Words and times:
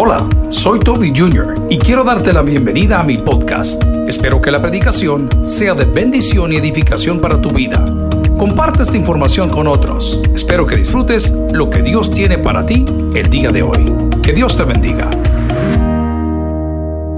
Hola, 0.00 0.28
soy 0.48 0.78
Toby 0.78 1.12
Jr. 1.12 1.66
y 1.68 1.76
quiero 1.76 2.04
darte 2.04 2.32
la 2.32 2.42
bienvenida 2.42 3.00
a 3.00 3.02
mi 3.02 3.18
podcast. 3.18 3.82
Espero 4.06 4.40
que 4.40 4.52
la 4.52 4.62
predicación 4.62 5.28
sea 5.48 5.74
de 5.74 5.86
bendición 5.86 6.52
y 6.52 6.56
edificación 6.56 7.20
para 7.20 7.42
tu 7.42 7.50
vida. 7.50 7.84
Comparte 8.38 8.84
esta 8.84 8.96
información 8.96 9.50
con 9.50 9.66
otros. 9.66 10.22
Espero 10.32 10.66
que 10.66 10.76
disfrutes 10.76 11.32
lo 11.50 11.68
que 11.68 11.82
Dios 11.82 12.12
tiene 12.12 12.38
para 12.38 12.64
ti 12.64 12.84
el 13.12 13.28
día 13.28 13.50
de 13.50 13.62
hoy. 13.64 13.92
Que 14.22 14.32
Dios 14.32 14.56
te 14.56 14.62
bendiga. 14.62 15.10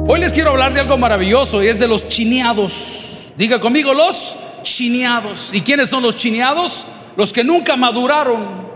Hoy 0.09 0.19
les 0.19 0.33
quiero 0.33 0.53
hablar 0.53 0.73
de 0.73 0.81
algo 0.81 0.97
maravilloso 0.97 1.63
y 1.63 1.67
es 1.67 1.79
de 1.79 1.87
los 1.87 2.09
chineados. 2.09 3.31
Diga 3.37 3.61
conmigo 3.61 3.93
los 3.93 4.39
chineados. 4.63 5.51
¿Y 5.53 5.61
quiénes 5.61 5.91
son 5.91 6.03
los 6.03 6.17
chineados? 6.17 6.87
Los 7.15 7.31
que 7.31 7.45
nunca 7.45 7.77
maduraron. 7.77 8.70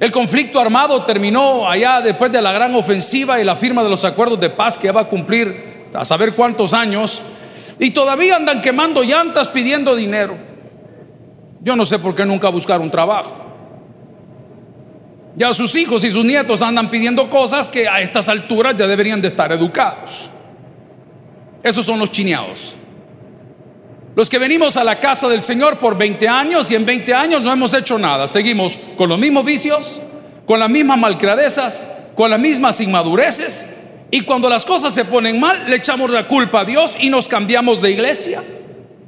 El 0.00 0.12
conflicto 0.12 0.60
armado 0.60 1.04
terminó 1.04 1.68
allá 1.68 2.00
después 2.00 2.30
de 2.30 2.40
la 2.40 2.52
gran 2.52 2.74
ofensiva 2.74 3.40
y 3.40 3.44
la 3.44 3.56
firma 3.56 3.82
de 3.82 3.90
los 3.90 4.04
acuerdos 4.04 4.38
de 4.38 4.50
paz 4.50 4.78
que 4.78 4.92
va 4.92 5.02
a 5.02 5.08
cumplir 5.08 5.88
a 5.92 6.04
saber 6.04 6.34
cuántos 6.34 6.72
años. 6.72 7.22
Y 7.80 7.90
todavía 7.90 8.36
andan 8.36 8.60
quemando 8.60 9.02
llantas 9.02 9.48
pidiendo 9.48 9.96
dinero. 9.96 10.36
Yo 11.60 11.74
no 11.74 11.84
sé 11.84 11.98
por 11.98 12.14
qué 12.14 12.24
nunca 12.24 12.48
buscaron 12.48 12.90
trabajo. 12.90 13.36
Ya 15.34 15.52
sus 15.52 15.74
hijos 15.76 16.04
y 16.04 16.10
sus 16.10 16.24
nietos 16.24 16.62
andan 16.62 16.90
pidiendo 16.90 17.28
cosas 17.28 17.68
que 17.68 17.88
a 17.88 18.00
estas 18.00 18.28
alturas 18.28 18.74
ya 18.76 18.86
deberían 18.86 19.20
de 19.20 19.28
estar 19.28 19.50
educados. 19.52 20.30
Esos 21.62 21.84
son 21.84 21.98
los 21.98 22.10
chineados. 22.10 22.76
Los 24.14 24.28
que 24.28 24.38
venimos 24.38 24.76
a 24.76 24.84
la 24.84 24.98
casa 24.98 25.28
del 25.28 25.42
Señor 25.42 25.78
por 25.78 25.96
20 25.96 26.28
años 26.28 26.70
y 26.70 26.74
en 26.74 26.84
20 26.84 27.14
años 27.14 27.42
no 27.42 27.52
hemos 27.52 27.72
hecho 27.74 27.98
nada. 27.98 28.26
Seguimos 28.26 28.78
con 28.96 29.08
los 29.08 29.18
mismos 29.18 29.44
vicios, 29.44 30.02
con 30.44 30.58
las 30.58 30.70
mismas 30.70 30.98
malcradezas, 30.98 31.88
con 32.14 32.30
las 32.30 32.40
mismas 32.40 32.80
inmadureces. 32.80 33.68
Y 34.10 34.22
cuando 34.22 34.48
las 34.48 34.64
cosas 34.64 34.94
se 34.94 35.04
ponen 35.04 35.38
mal, 35.38 35.68
le 35.68 35.76
echamos 35.76 36.10
la 36.10 36.26
culpa 36.26 36.60
a 36.60 36.64
Dios 36.64 36.96
y 36.98 37.10
nos 37.10 37.28
cambiamos 37.28 37.80
de 37.80 37.90
iglesia. 37.90 38.42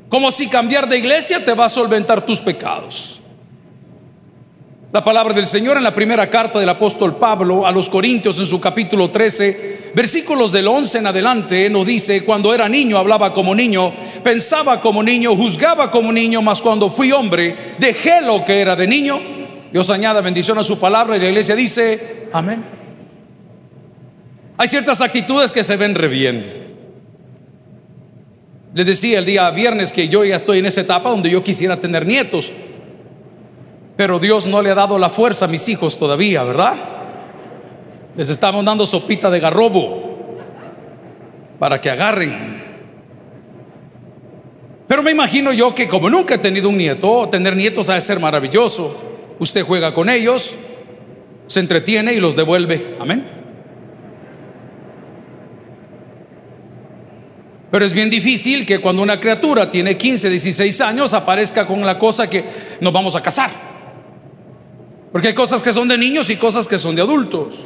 Como 0.09 0.31
si 0.31 0.49
cambiar 0.49 0.89
de 0.89 0.99
iglesia 0.99 1.45
te 1.45 1.55
va 1.55 1.65
a 1.65 1.69
solventar 1.69 2.25
tus 2.27 2.41
pecados. 2.41 3.21
La 4.93 5.05
palabra 5.05 5.33
del 5.33 5.47
Señor 5.47 5.77
en 5.77 5.85
la 5.85 5.95
primera 5.95 6.29
carta 6.29 6.59
del 6.59 6.69
apóstol 6.69 7.15
Pablo 7.17 7.65
a 7.65 7.71
los 7.71 7.89
Corintios 7.89 8.41
en 8.41 8.47
su 8.47 8.61
capítulo 8.61 9.09
13, 9.09 9.93
versículos 9.95 10.51
del 10.51 10.67
11 10.67 10.99
en 10.99 11.07
adelante, 11.07 11.71
nos 11.71 11.87
dice, 11.87 12.25
cuando 12.25 12.53
era 12.53 12.69
niño 12.69 12.99
hablaba 12.99 13.33
como 13.33 13.55
niño, 13.55 13.93
pensaba 14.23 14.81
como 14.81 15.03
niño, 15.03 15.37
juzgaba 15.37 15.91
como 15.91 16.13
niño, 16.13 16.43
mas 16.43 16.63
cuando 16.63 16.89
fui 16.91 17.13
hombre 17.13 17.75
dejé 17.79 18.21
lo 18.21 18.45
que 18.45 18.61
era 18.61 18.77
de 18.77 18.87
niño. 18.87 19.21
Dios 19.73 19.89
añada 19.91 20.21
bendición 20.21 20.59
a 20.59 20.63
su 20.63 20.79
palabra 20.79 21.17
y 21.17 21.21
la 21.21 21.29
iglesia 21.29 21.55
dice, 21.55 22.29
amén. 22.33 22.65
Hay 24.57 24.69
ciertas 24.69 25.01
actitudes 25.01 25.53
que 25.53 25.65
se 25.65 25.77
ven 25.77 25.95
re 25.95 26.09
bien. 26.09 26.61
Les 28.75 28.87
decía 28.87 29.19
el 29.19 29.25
día 29.25 29.51
viernes 29.51 29.93
que 29.93 30.09
yo 30.09 30.25
ya 30.25 30.37
estoy 30.37 30.59
en 30.59 30.67
esa 30.67 30.83
etapa 30.83 31.11
donde 31.11 31.31
yo 31.31 31.43
quisiera 31.43 31.81
tener 31.81 32.07
nietos. 32.07 32.53
Pero 33.97 34.19
Dios 34.19 34.47
no 34.47 34.63
le 34.63 34.71
ha 34.71 34.75
dado 34.75 34.99
la 34.99 35.09
fuerza 35.09 35.47
a 35.47 35.49
mis 35.49 35.69
hijos 35.69 35.99
todavía, 35.99 36.45
¿verdad? 36.45 36.75
Les 38.17 38.29
estamos 38.29 38.65
dando 38.65 38.87
sopita 38.87 39.31
de 39.31 39.41
garrobo 39.41 40.39
para 41.59 41.81
que 41.81 41.91
agarren. 41.91 42.60
Pero 44.91 45.05
me 45.05 45.13
imagino 45.13 45.53
yo 45.53 45.73
que 45.73 45.87
como 45.87 46.11
nunca 46.11 46.35
he 46.35 46.39
tenido 46.39 46.69
un 46.69 46.77
nieto, 46.77 47.29
tener 47.29 47.55
nietos 47.55 47.89
ha 47.89 47.95
de 47.95 48.01
ser 48.01 48.19
maravilloso. 48.19 49.01
Usted 49.39 49.63
juega 49.63 49.95
con 49.95 50.11
ellos, 50.11 50.57
se 51.47 51.61
entretiene 51.61 52.13
y 52.13 52.19
los 52.19 52.35
devuelve. 52.35 52.97
Amén. 52.99 53.25
Pero 57.71 57.85
es 57.85 57.93
bien 57.93 58.11
difícil 58.11 58.67
que 58.67 58.81
cuando 58.81 59.01
una 59.01 59.21
criatura 59.21 59.71
tiene 59.71 59.97
15, 59.97 60.29
16 60.29 60.81
años 60.81 61.15
aparezca 61.15 61.69
con 61.69 61.87
la 61.87 61.97
cosa 61.97 62.29
que 62.29 62.45
nos 62.81 62.93
vamos 62.93 63.15
a 63.15 63.23
casar. 63.23 63.53
Porque 65.13 65.29
hay 65.29 65.35
cosas 65.35 65.63
que 65.63 65.73
son 65.73 65.87
de 65.87 65.99
niños 65.99 66.31
y 66.31 66.37
cosas 66.37 66.67
que 66.67 66.81
son 66.81 66.97
de 66.97 67.03
adultos. 67.03 67.61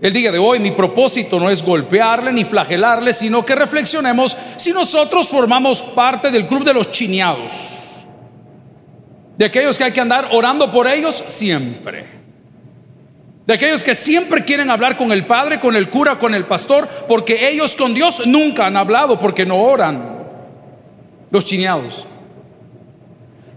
El 0.00 0.12
día 0.12 0.30
de 0.30 0.38
hoy 0.38 0.60
mi 0.60 0.70
propósito 0.70 1.40
no 1.40 1.50
es 1.50 1.62
golpearle 1.62 2.32
ni 2.32 2.44
flagelarle, 2.44 3.12
sino 3.12 3.44
que 3.44 3.56
reflexionemos 3.56 4.36
si 4.56 4.72
nosotros 4.72 5.28
formamos 5.28 5.82
parte 5.82 6.30
del 6.30 6.46
club 6.46 6.64
de 6.64 6.74
los 6.74 6.90
chineados. 6.92 8.04
De 9.36 9.44
aquellos 9.44 9.76
que 9.76 9.84
hay 9.84 9.92
que 9.92 10.00
andar 10.00 10.28
orando 10.32 10.70
por 10.70 10.86
ellos 10.86 11.24
siempre. 11.26 12.06
De 13.44 13.54
aquellos 13.54 13.82
que 13.82 13.94
siempre 13.94 14.44
quieren 14.44 14.70
hablar 14.70 14.96
con 14.96 15.10
el 15.10 15.26
Padre, 15.26 15.58
con 15.58 15.74
el 15.74 15.90
cura, 15.90 16.18
con 16.18 16.34
el 16.34 16.44
pastor, 16.44 16.88
porque 17.08 17.48
ellos 17.48 17.74
con 17.74 17.94
Dios 17.94 18.22
nunca 18.26 18.66
han 18.66 18.76
hablado, 18.76 19.18
porque 19.18 19.46
no 19.46 19.56
oran. 19.60 20.18
Los 21.30 21.44
chineados. 21.44 22.06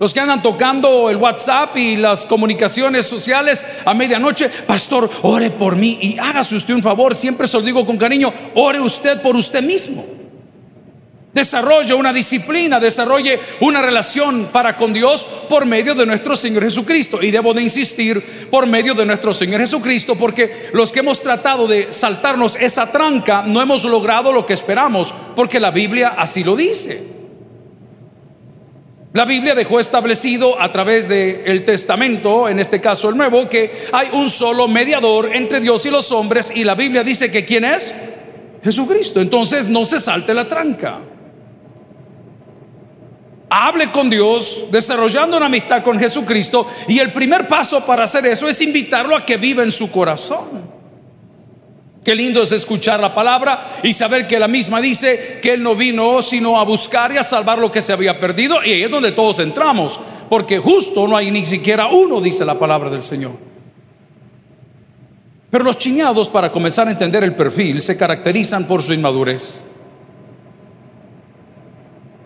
Los 0.01 0.15
que 0.15 0.19
andan 0.19 0.41
tocando 0.41 1.11
el 1.11 1.17
WhatsApp 1.17 1.77
y 1.77 1.95
las 1.95 2.25
comunicaciones 2.25 3.05
sociales 3.05 3.63
a 3.85 3.93
medianoche, 3.93 4.49
pastor, 4.49 5.07
ore 5.21 5.51
por 5.51 5.75
mí 5.75 5.99
y 6.01 6.17
hágase 6.17 6.55
usted 6.55 6.73
un 6.73 6.81
favor, 6.81 7.13
siempre 7.13 7.45
se 7.45 7.55
lo 7.55 7.61
digo 7.61 7.85
con 7.85 7.99
cariño, 7.99 8.33
ore 8.55 8.79
usted 8.79 9.21
por 9.21 9.35
usted 9.35 9.61
mismo. 9.61 10.03
Desarrolle 11.31 11.93
una 11.93 12.11
disciplina, 12.11 12.79
desarrolle 12.79 13.39
una 13.59 13.83
relación 13.83 14.49
para 14.51 14.75
con 14.75 14.91
Dios 14.91 15.27
por 15.47 15.67
medio 15.67 15.93
de 15.93 16.07
nuestro 16.07 16.35
Señor 16.35 16.63
Jesucristo. 16.63 17.21
Y 17.21 17.29
debo 17.29 17.53
de 17.53 17.61
insistir 17.61 18.49
por 18.49 18.65
medio 18.65 18.95
de 18.95 19.05
nuestro 19.05 19.35
Señor 19.35 19.61
Jesucristo, 19.61 20.15
porque 20.15 20.71
los 20.73 20.91
que 20.91 21.01
hemos 21.01 21.21
tratado 21.21 21.67
de 21.67 21.93
saltarnos 21.93 22.55
esa 22.55 22.91
tranca 22.91 23.43
no 23.43 23.61
hemos 23.61 23.85
logrado 23.85 24.33
lo 24.33 24.47
que 24.47 24.53
esperamos, 24.53 25.13
porque 25.35 25.59
la 25.59 25.69
Biblia 25.69 26.15
así 26.17 26.43
lo 26.43 26.55
dice. 26.55 27.20
La 29.13 29.25
Biblia 29.25 29.53
dejó 29.55 29.81
establecido 29.81 30.61
a 30.61 30.71
través 30.71 31.09
del 31.09 31.65
Testamento, 31.65 32.47
en 32.47 32.59
este 32.59 32.79
caso 32.79 33.09
el 33.09 33.17
Nuevo, 33.17 33.49
que 33.49 33.87
hay 33.91 34.07
un 34.13 34.29
solo 34.29 34.69
mediador 34.69 35.35
entre 35.35 35.59
Dios 35.59 35.85
y 35.85 35.89
los 35.89 36.13
hombres 36.13 36.49
y 36.55 36.63
la 36.63 36.75
Biblia 36.75 37.03
dice 37.03 37.29
que 37.29 37.43
¿quién 37.43 37.65
es? 37.65 37.93
Jesucristo. 38.63 39.19
Entonces 39.19 39.67
no 39.67 39.83
se 39.83 39.99
salte 39.99 40.33
la 40.33 40.47
tranca. 40.47 40.99
Hable 43.49 43.91
con 43.91 44.09
Dios, 44.09 44.67
desarrollando 44.71 45.35
una 45.35 45.47
amistad 45.47 45.83
con 45.83 45.99
Jesucristo 45.99 46.65
y 46.87 46.99
el 46.99 47.11
primer 47.11 47.49
paso 47.49 47.85
para 47.85 48.03
hacer 48.03 48.25
eso 48.25 48.47
es 48.47 48.61
invitarlo 48.61 49.13
a 49.13 49.25
que 49.25 49.35
viva 49.35 49.61
en 49.61 49.73
su 49.73 49.91
corazón. 49.91 50.80
Qué 52.03 52.15
lindo 52.15 52.41
es 52.41 52.51
escuchar 52.51 52.99
la 52.99 53.13
palabra 53.13 53.73
y 53.83 53.93
saber 53.93 54.27
que 54.27 54.39
la 54.39 54.47
misma 54.47 54.81
dice 54.81 55.39
que 55.39 55.53
Él 55.53 55.61
no 55.61 55.75
vino 55.75 56.23
sino 56.23 56.59
a 56.59 56.63
buscar 56.63 57.11
y 57.11 57.17
a 57.17 57.23
salvar 57.23 57.59
lo 57.59 57.71
que 57.71 57.81
se 57.81 57.93
había 57.93 58.19
perdido. 58.19 58.63
Y 58.65 58.71
ahí 58.71 58.83
es 58.83 58.89
donde 58.89 59.11
todos 59.11 59.37
entramos, 59.37 59.99
porque 60.27 60.57
justo 60.57 61.07
no 61.07 61.15
hay 61.15 61.29
ni 61.29 61.45
siquiera 61.45 61.87
uno, 61.87 62.19
dice 62.19 62.43
la 62.43 62.57
palabra 62.57 62.89
del 62.89 63.03
Señor. 63.03 63.33
Pero 65.51 65.63
los 65.63 65.77
chiñados, 65.77 66.27
para 66.27 66.51
comenzar 66.51 66.87
a 66.87 66.91
entender 66.91 67.23
el 67.23 67.35
perfil, 67.35 67.81
se 67.81 67.95
caracterizan 67.95 68.65
por 68.67 68.81
su 68.81 68.93
inmadurez. 68.93 69.61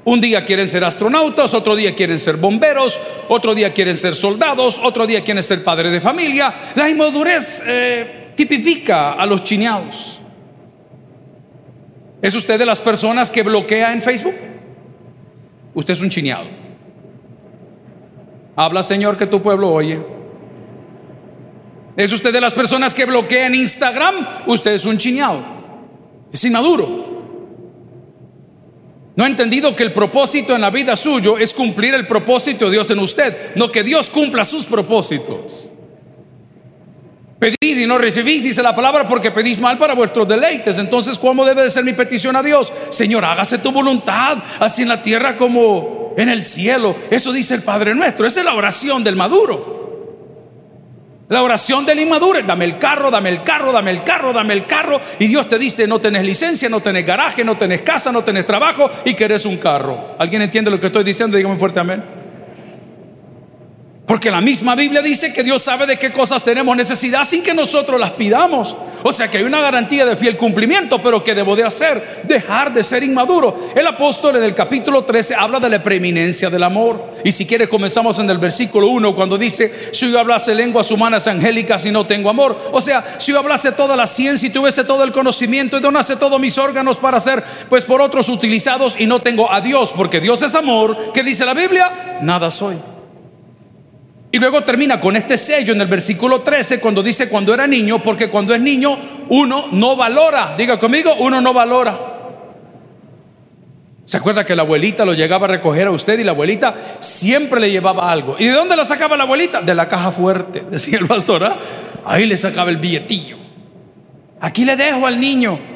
Un 0.06 0.22
día 0.22 0.46
quieren 0.46 0.70
ser 0.70 0.86
astronautas, 0.86 1.54
otro 1.54 1.76
día 1.76 1.96
quieren 1.96 2.20
ser 2.20 2.38
bomberos, 2.38 2.98
otro 3.28 3.54
día 3.54 3.74
quieren 3.74 3.98
ser 3.98 4.16
soldados, 4.16 4.80
otro 4.82 5.06
día 5.06 5.24
quieren 5.24 5.44
ser 5.44 5.66
padre 5.66 5.92
de 5.92 6.00
familia. 6.00 6.54
La 6.76 6.88
inmadurez... 6.88 7.62
Eh, 7.66 8.22
tipifica 8.36 9.14
a 9.14 9.26
los 9.26 9.44
chineados. 9.44 10.22
¿Es 12.22 12.34
usted 12.36 12.58
de 12.58 12.66
las 12.66 12.80
personas 12.80 13.30
que 13.30 13.44
bloquea 13.44 13.94
en 13.94 14.02
Facebook? 14.02 14.36
Usted 15.74 15.94
es 15.94 16.02
un 16.02 16.10
chineado. 16.10 16.46
Habla, 18.56 18.84
Señor, 18.84 19.18
que 19.18 19.28
tu 19.28 19.42
pueblo 19.42 19.72
oye. 19.72 20.00
¿Es 21.98 22.12
usted 22.12 22.34
de 22.34 22.42
las 22.42 22.54
personas 22.54 22.94
que 22.94 23.06
bloquea 23.06 23.48
en 23.48 23.56
Instagram? 23.56 24.28
Usted 24.48 24.72
es 24.72 24.86
un 24.86 24.98
chineado. 24.98 25.44
Es 26.32 26.44
inmaduro. 26.44 27.06
No 29.16 29.24
ha 29.24 29.28
entendido 29.28 29.76
que 29.76 29.84
el 29.84 29.94
propósito 29.94 30.56
en 30.56 30.62
la 30.62 30.70
vida 30.70 30.96
suyo 30.96 31.38
es 31.38 31.54
cumplir 31.54 31.94
el 31.94 32.06
propósito 32.06 32.66
de 32.66 32.72
Dios 32.72 32.90
en 32.90 33.00
usted, 33.00 33.56
no 33.56 33.72
que 33.72 33.84
Dios 33.84 34.10
cumpla 34.10 34.44
sus 34.44 34.66
propósitos. 34.66 35.70
Pedid 37.40 37.78
y 37.78 37.86
no 37.86 37.98
recibís, 37.98 38.44
dice 38.44 38.64
la 38.64 38.76
palabra, 38.76 39.08
porque 39.08 39.32
pedís 39.32 39.60
mal 39.60 39.78
para 39.78 39.94
vuestros 39.94 40.28
deleites. 40.28 40.78
Entonces, 40.78 41.20
¿cómo 41.20 41.44
debe 41.44 41.64
de 41.64 41.70
ser 41.70 41.84
mi 41.84 41.94
petición 41.94 42.36
a 42.36 42.44
Dios? 42.44 42.72
Señor, 42.90 43.26
hágase 43.26 43.58
tu 43.58 43.72
voluntad, 43.72 44.38
así 44.60 44.84
en 44.84 44.90
la 44.90 45.02
tierra 45.02 45.36
como 45.36 46.14
en 46.18 46.30
el 46.30 46.44
cielo. 46.44 46.96
Eso 47.10 47.34
dice 47.34 47.56
el 47.56 47.62
Padre 47.62 47.94
nuestro. 47.94 48.26
Esa 48.26 48.40
es 48.40 48.46
la 48.46 48.54
oración 48.54 49.04
del 49.04 49.18
maduro. 49.18 49.76
La 51.28 51.42
oración 51.42 51.86
del 51.88 52.00
inmaduro, 52.00 52.40
dame 52.44 52.66
el 52.66 52.78
carro, 52.78 53.10
dame 53.10 53.30
el 53.30 53.44
carro, 53.44 53.72
dame 53.72 53.90
el 53.90 54.04
carro, 54.04 54.32
dame 54.32 54.54
el 54.54 54.68
carro. 54.68 55.02
Y 55.18 55.28
Dios 55.28 55.50
te 55.50 55.58
dice, 55.58 55.88
no 55.88 56.00
tenés 56.00 56.24
licencia, 56.24 56.70
no 56.70 56.82
tenés 56.82 57.06
garaje, 57.06 57.44
no 57.44 57.58
tenés 57.58 57.82
casa, 57.82 58.12
no 58.12 58.24
tenés 58.24 58.46
trabajo 58.46 58.90
y 59.04 59.16
querés 59.16 59.46
un 59.46 59.58
carro. 59.58 60.16
¿Alguien 60.20 60.44
entiende 60.44 60.70
lo 60.70 60.80
que 60.80 60.88
estoy 60.88 61.04
diciendo? 61.04 61.36
Dígame 61.36 61.58
fuerte 61.58 61.80
amén. 61.80 62.25
Porque 64.06 64.30
la 64.30 64.40
misma 64.40 64.76
Biblia 64.76 65.02
dice 65.02 65.34
que 65.34 65.44
Dios 65.44 65.64
sabe 65.64 65.88
de 65.88 65.98
qué 65.98 66.14
cosas 66.14 66.44
tenemos 66.44 66.78
necesidad 66.78 67.26
sin 67.26 67.42
que 67.42 67.56
nosotros 67.56 68.00
las 68.00 68.12
pidamos. 68.12 68.76
O 69.02 69.12
sea 69.12 69.30
que 69.30 69.40
hay 69.40 69.44
una 69.44 69.62
garantía 69.62 70.06
de 70.06 70.16
fiel 70.16 70.38
cumplimiento, 70.38 71.02
pero 71.02 71.24
que 71.24 71.34
debo 71.34 71.56
de 71.56 71.64
hacer? 71.64 72.22
Dejar 72.24 72.72
de 72.72 72.84
ser 72.84 73.04
inmaduro. 73.04 73.70
El 73.76 73.86
apóstol 73.88 74.36
en 74.36 74.44
el 74.44 74.54
capítulo 74.54 75.04
13 75.04 75.36
habla 75.36 75.60
de 75.60 75.70
la 75.70 75.82
preeminencia 75.82 76.52
del 76.52 76.62
amor. 76.62 77.14
Y 77.24 77.32
si 77.32 77.48
quiere 77.48 77.68
comenzamos 77.68 78.20
en 78.20 78.30
el 78.30 78.38
versículo 78.38 78.90
1 78.90 79.16
cuando 79.16 79.40
dice, 79.40 79.72
si 79.92 80.12
yo 80.12 80.20
hablase 80.20 80.54
lenguas 80.54 80.92
humanas 80.92 81.26
angélicas 81.26 81.84
y 81.86 81.92
no 81.92 82.06
tengo 82.06 82.30
amor. 82.30 82.70
O 82.72 82.82
sea, 82.82 83.16
si 83.18 83.32
yo 83.32 83.40
hablase 83.40 83.72
toda 83.72 83.96
la 83.96 84.06
ciencia 84.06 84.48
y 84.48 84.52
tuviese 84.52 84.84
todo 84.84 85.04
el 85.04 85.12
conocimiento 85.12 85.78
y 85.78 85.82
donase 85.82 86.16
todos 86.16 86.40
mis 86.40 86.58
órganos 86.60 86.98
para 86.98 87.20
ser 87.20 87.44
pues 87.70 87.86
por 87.86 88.02
otros 88.02 88.30
utilizados 88.30 88.96
y 89.00 89.08
no 89.08 89.22
tengo 89.22 89.52
a 89.52 89.62
Dios, 89.62 89.94
porque 89.96 90.20
Dios 90.20 90.44
es 90.44 90.54
amor, 90.54 91.12
¿qué 91.12 91.24
dice 91.24 91.44
la 91.44 91.56
Biblia? 91.56 92.20
Nada 92.22 92.52
soy. 92.52 92.95
Y 94.36 94.38
luego 94.38 94.66
termina 94.66 95.00
con 95.00 95.16
este 95.16 95.38
sello 95.38 95.72
en 95.72 95.80
el 95.80 95.88
versículo 95.88 96.42
13 96.42 96.82
cuando 96.82 97.02
dice 97.02 97.30
cuando 97.30 97.54
era 97.54 97.66
niño, 97.66 98.04
porque 98.04 98.30
cuando 98.30 98.54
es 98.54 98.60
niño 98.60 99.26
uno 99.30 99.70
no 99.72 99.96
valora. 99.96 100.56
Diga 100.58 100.78
conmigo, 100.78 101.16
uno 101.20 101.40
no 101.40 101.54
valora. 101.54 101.98
¿Se 104.04 104.18
acuerda 104.18 104.46
que 104.46 104.54
la 104.54 104.64
abuelita 104.64 105.06
lo 105.06 105.14
llegaba 105.14 105.46
a 105.46 105.52
recoger 105.52 105.88
a 105.88 105.92
usted 105.92 106.20
y 106.20 106.26
la 106.26 106.32
abuelita 106.32 106.76
siempre 107.00 107.62
le 107.62 107.72
llevaba 107.72 108.12
algo? 108.12 108.36
¿Y 108.38 108.48
de 108.48 108.52
dónde 108.52 108.76
la 108.76 108.84
sacaba 108.84 109.16
la 109.16 109.24
abuelita? 109.24 109.62
De 109.62 109.74
la 109.74 109.88
caja 109.88 110.12
fuerte, 110.12 110.66
decía 110.70 110.98
el 110.98 111.08
pastor. 111.08 111.46
¿ah? 111.46 111.58
Ahí 112.04 112.26
le 112.26 112.38
sacaba 112.38 112.70
el 112.70 112.76
billetillo. 112.76 113.38
Aquí 114.42 114.66
le 114.66 114.76
dejo 114.76 115.08
al 115.08 115.18
niño. 115.18 115.75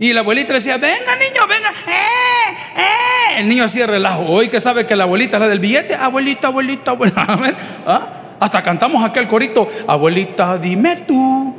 Y 0.00 0.12
la 0.12 0.20
abuelita 0.20 0.52
decía, 0.52 0.76
venga 0.76 1.16
niño, 1.16 1.46
venga. 1.48 1.70
Eh, 1.86 2.52
eh. 2.76 3.40
El 3.40 3.48
niño 3.48 3.64
hacía 3.64 3.86
relajo. 3.86 4.22
Hoy 4.26 4.48
que 4.48 4.60
sabe 4.60 4.86
que 4.86 4.94
la 4.94 5.04
abuelita 5.04 5.36
es 5.38 5.40
la 5.40 5.48
del 5.48 5.58
billete, 5.58 5.94
abuelita, 5.94 6.48
abuelita, 6.48 6.92
abuelita. 6.92 7.26
¿Ah? 7.86 8.08
Hasta 8.40 8.62
cantamos 8.62 9.04
aquel 9.04 9.26
corito, 9.26 9.66
abuelita, 9.86 10.56
dime 10.58 10.96
tú. 11.06 11.56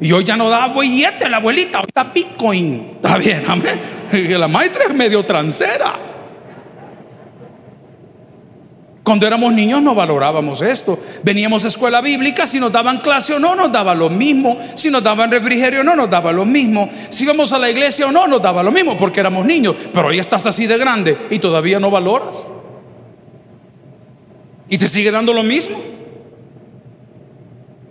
Y 0.00 0.12
hoy 0.12 0.24
ya 0.24 0.36
no 0.36 0.48
da 0.48 0.68
billete 0.68 1.28
la 1.28 1.36
abuelita, 1.36 1.82
da 1.94 2.04
Bitcoin. 2.04 2.92
Está 2.96 3.18
bien, 3.18 3.44
amén. 3.46 3.80
La 4.40 4.48
maestra 4.48 4.84
es 4.84 4.94
medio 4.94 5.22
transera. 5.22 6.09
Cuando 9.10 9.26
éramos 9.26 9.52
niños 9.52 9.82
no 9.82 9.92
valorábamos 9.92 10.62
esto. 10.62 10.96
Veníamos 11.24 11.64
a 11.64 11.66
escuela 11.66 12.00
bíblica, 12.00 12.46
si 12.46 12.60
nos 12.60 12.70
daban 12.70 12.98
clase 12.98 13.34
o 13.34 13.40
no, 13.40 13.56
nos 13.56 13.72
daba 13.72 13.92
lo 13.92 14.08
mismo. 14.08 14.56
Si 14.76 14.88
nos 14.88 15.02
daban 15.02 15.32
refrigerio 15.32 15.80
o 15.80 15.82
no, 15.82 15.96
nos 15.96 16.08
daba 16.08 16.30
lo 16.30 16.44
mismo. 16.44 16.88
Si 17.08 17.24
íbamos 17.24 17.52
a 17.52 17.58
la 17.58 17.68
iglesia 17.68 18.06
o 18.06 18.12
no, 18.12 18.28
nos 18.28 18.40
daba 18.40 18.62
lo 18.62 18.70
mismo, 18.70 18.96
porque 18.96 19.18
éramos 19.18 19.44
niños. 19.44 19.74
Pero 19.92 20.06
hoy 20.06 20.20
estás 20.20 20.46
así 20.46 20.68
de 20.68 20.78
grande 20.78 21.26
y 21.28 21.40
todavía 21.40 21.80
no 21.80 21.90
valoras. 21.90 22.46
Y 24.68 24.78
te 24.78 24.86
sigue 24.86 25.10
dando 25.10 25.32
lo 25.32 25.42
mismo. 25.42 25.82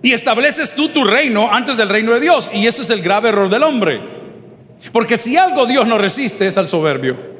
Y 0.01 0.13
estableces 0.13 0.73
tú 0.73 0.87
tu 0.87 1.03
reino 1.03 1.51
antes 1.51 1.75
del 1.75 1.89
reino 1.89 2.13
de 2.13 2.21
Dios. 2.21 2.49
Y 2.53 2.65
eso 2.65 2.81
es 2.81 2.89
el 2.91 3.01
grave 3.01 3.27
error 3.27 3.49
del 3.49 3.63
hombre. 3.63 3.99
Porque 4.93 5.17
si 5.17 5.35
algo 5.35 5.65
Dios 5.65 5.85
no 5.85 5.97
resiste 5.97 6.47
es 6.47 6.57
al 6.57 6.69
soberbio. 6.69 7.38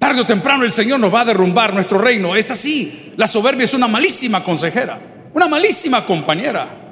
Tarde 0.00 0.22
o 0.22 0.26
temprano 0.26 0.64
el 0.64 0.72
Señor 0.72 0.98
nos 0.98 1.12
va 1.12 1.20
a 1.20 1.24
derrumbar 1.26 1.74
nuestro 1.74 1.98
reino. 1.98 2.34
Es 2.34 2.50
así. 2.50 3.12
La 3.16 3.26
soberbia 3.26 3.64
es 3.64 3.74
una 3.74 3.86
malísima 3.86 4.42
consejera, 4.42 4.98
una 5.34 5.46
malísima 5.46 6.06
compañera. 6.06 6.89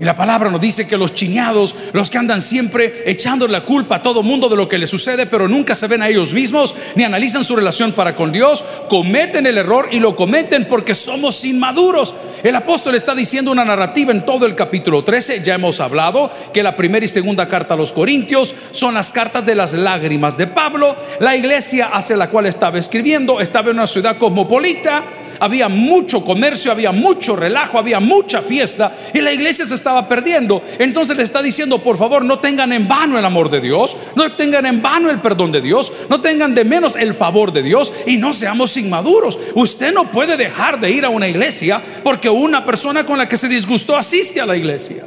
Y 0.00 0.04
la 0.04 0.14
palabra 0.14 0.48
nos 0.48 0.60
dice 0.60 0.86
que 0.86 0.96
los 0.96 1.12
chiñados, 1.12 1.74
los 1.92 2.08
que 2.08 2.18
andan 2.18 2.40
siempre 2.40 3.02
echando 3.04 3.48
la 3.48 3.64
culpa 3.64 3.96
a 3.96 4.02
todo 4.02 4.22
mundo 4.22 4.48
de 4.48 4.54
lo 4.54 4.68
que 4.68 4.78
les 4.78 4.88
sucede, 4.88 5.26
pero 5.26 5.48
nunca 5.48 5.74
se 5.74 5.88
ven 5.88 6.02
a 6.02 6.08
ellos 6.08 6.32
mismos 6.32 6.72
ni 6.94 7.02
analizan 7.02 7.42
su 7.42 7.56
relación 7.56 7.90
para 7.90 8.14
con 8.14 8.30
Dios, 8.30 8.64
cometen 8.88 9.44
el 9.46 9.58
error 9.58 9.88
y 9.90 9.98
lo 9.98 10.14
cometen 10.14 10.68
porque 10.68 10.94
somos 10.94 11.44
inmaduros. 11.44 12.14
El 12.44 12.54
apóstol 12.54 12.94
está 12.94 13.16
diciendo 13.16 13.50
una 13.50 13.64
narrativa 13.64 14.12
en 14.12 14.24
todo 14.24 14.46
el 14.46 14.54
capítulo 14.54 15.02
13. 15.02 15.42
Ya 15.42 15.56
hemos 15.56 15.80
hablado 15.80 16.30
que 16.52 16.62
la 16.62 16.76
primera 16.76 17.04
y 17.04 17.08
segunda 17.08 17.48
carta 17.48 17.74
a 17.74 17.76
los 17.76 17.92
Corintios 17.92 18.54
son 18.70 18.94
las 18.94 19.10
cartas 19.10 19.44
de 19.44 19.56
las 19.56 19.72
lágrimas 19.72 20.38
de 20.38 20.46
Pablo. 20.46 20.94
La 21.18 21.34
iglesia 21.34 21.86
hacia 21.86 22.16
la 22.16 22.30
cual 22.30 22.46
estaba 22.46 22.78
escribiendo 22.78 23.40
estaba 23.40 23.70
en 23.70 23.78
una 23.78 23.88
ciudad 23.88 24.16
cosmopolita 24.16 25.04
había 25.40 25.68
mucho 25.68 26.24
comercio, 26.24 26.72
había 26.72 26.92
mucho 26.92 27.36
relajo, 27.36 27.78
había 27.78 28.00
mucha 28.00 28.42
fiesta 28.42 28.94
y 29.12 29.20
la 29.20 29.32
iglesia 29.32 29.64
se 29.64 29.74
estaba 29.74 30.08
perdiendo. 30.08 30.62
Entonces 30.78 31.16
le 31.16 31.22
está 31.22 31.42
diciendo, 31.42 31.78
por 31.78 31.98
favor, 31.98 32.24
no 32.24 32.38
tengan 32.38 32.72
en 32.72 32.88
vano 32.88 33.18
el 33.18 33.24
amor 33.24 33.50
de 33.50 33.60
Dios, 33.60 33.96
no 34.14 34.32
tengan 34.32 34.66
en 34.66 34.82
vano 34.82 35.10
el 35.10 35.20
perdón 35.20 35.52
de 35.52 35.60
Dios, 35.60 35.92
no 36.08 36.20
tengan 36.20 36.54
de 36.54 36.64
menos 36.64 36.96
el 36.96 37.14
favor 37.14 37.52
de 37.52 37.62
Dios 37.62 37.92
y 38.06 38.16
no 38.16 38.32
seamos 38.32 38.76
inmaduros. 38.76 39.38
Usted 39.54 39.92
no 39.92 40.10
puede 40.10 40.36
dejar 40.36 40.80
de 40.80 40.90
ir 40.90 41.04
a 41.04 41.10
una 41.10 41.28
iglesia 41.28 41.82
porque 42.02 42.28
una 42.28 42.64
persona 42.64 43.04
con 43.04 43.18
la 43.18 43.28
que 43.28 43.36
se 43.36 43.48
disgustó 43.48 43.96
asiste 43.96 44.40
a 44.40 44.46
la 44.46 44.56
iglesia. 44.56 45.06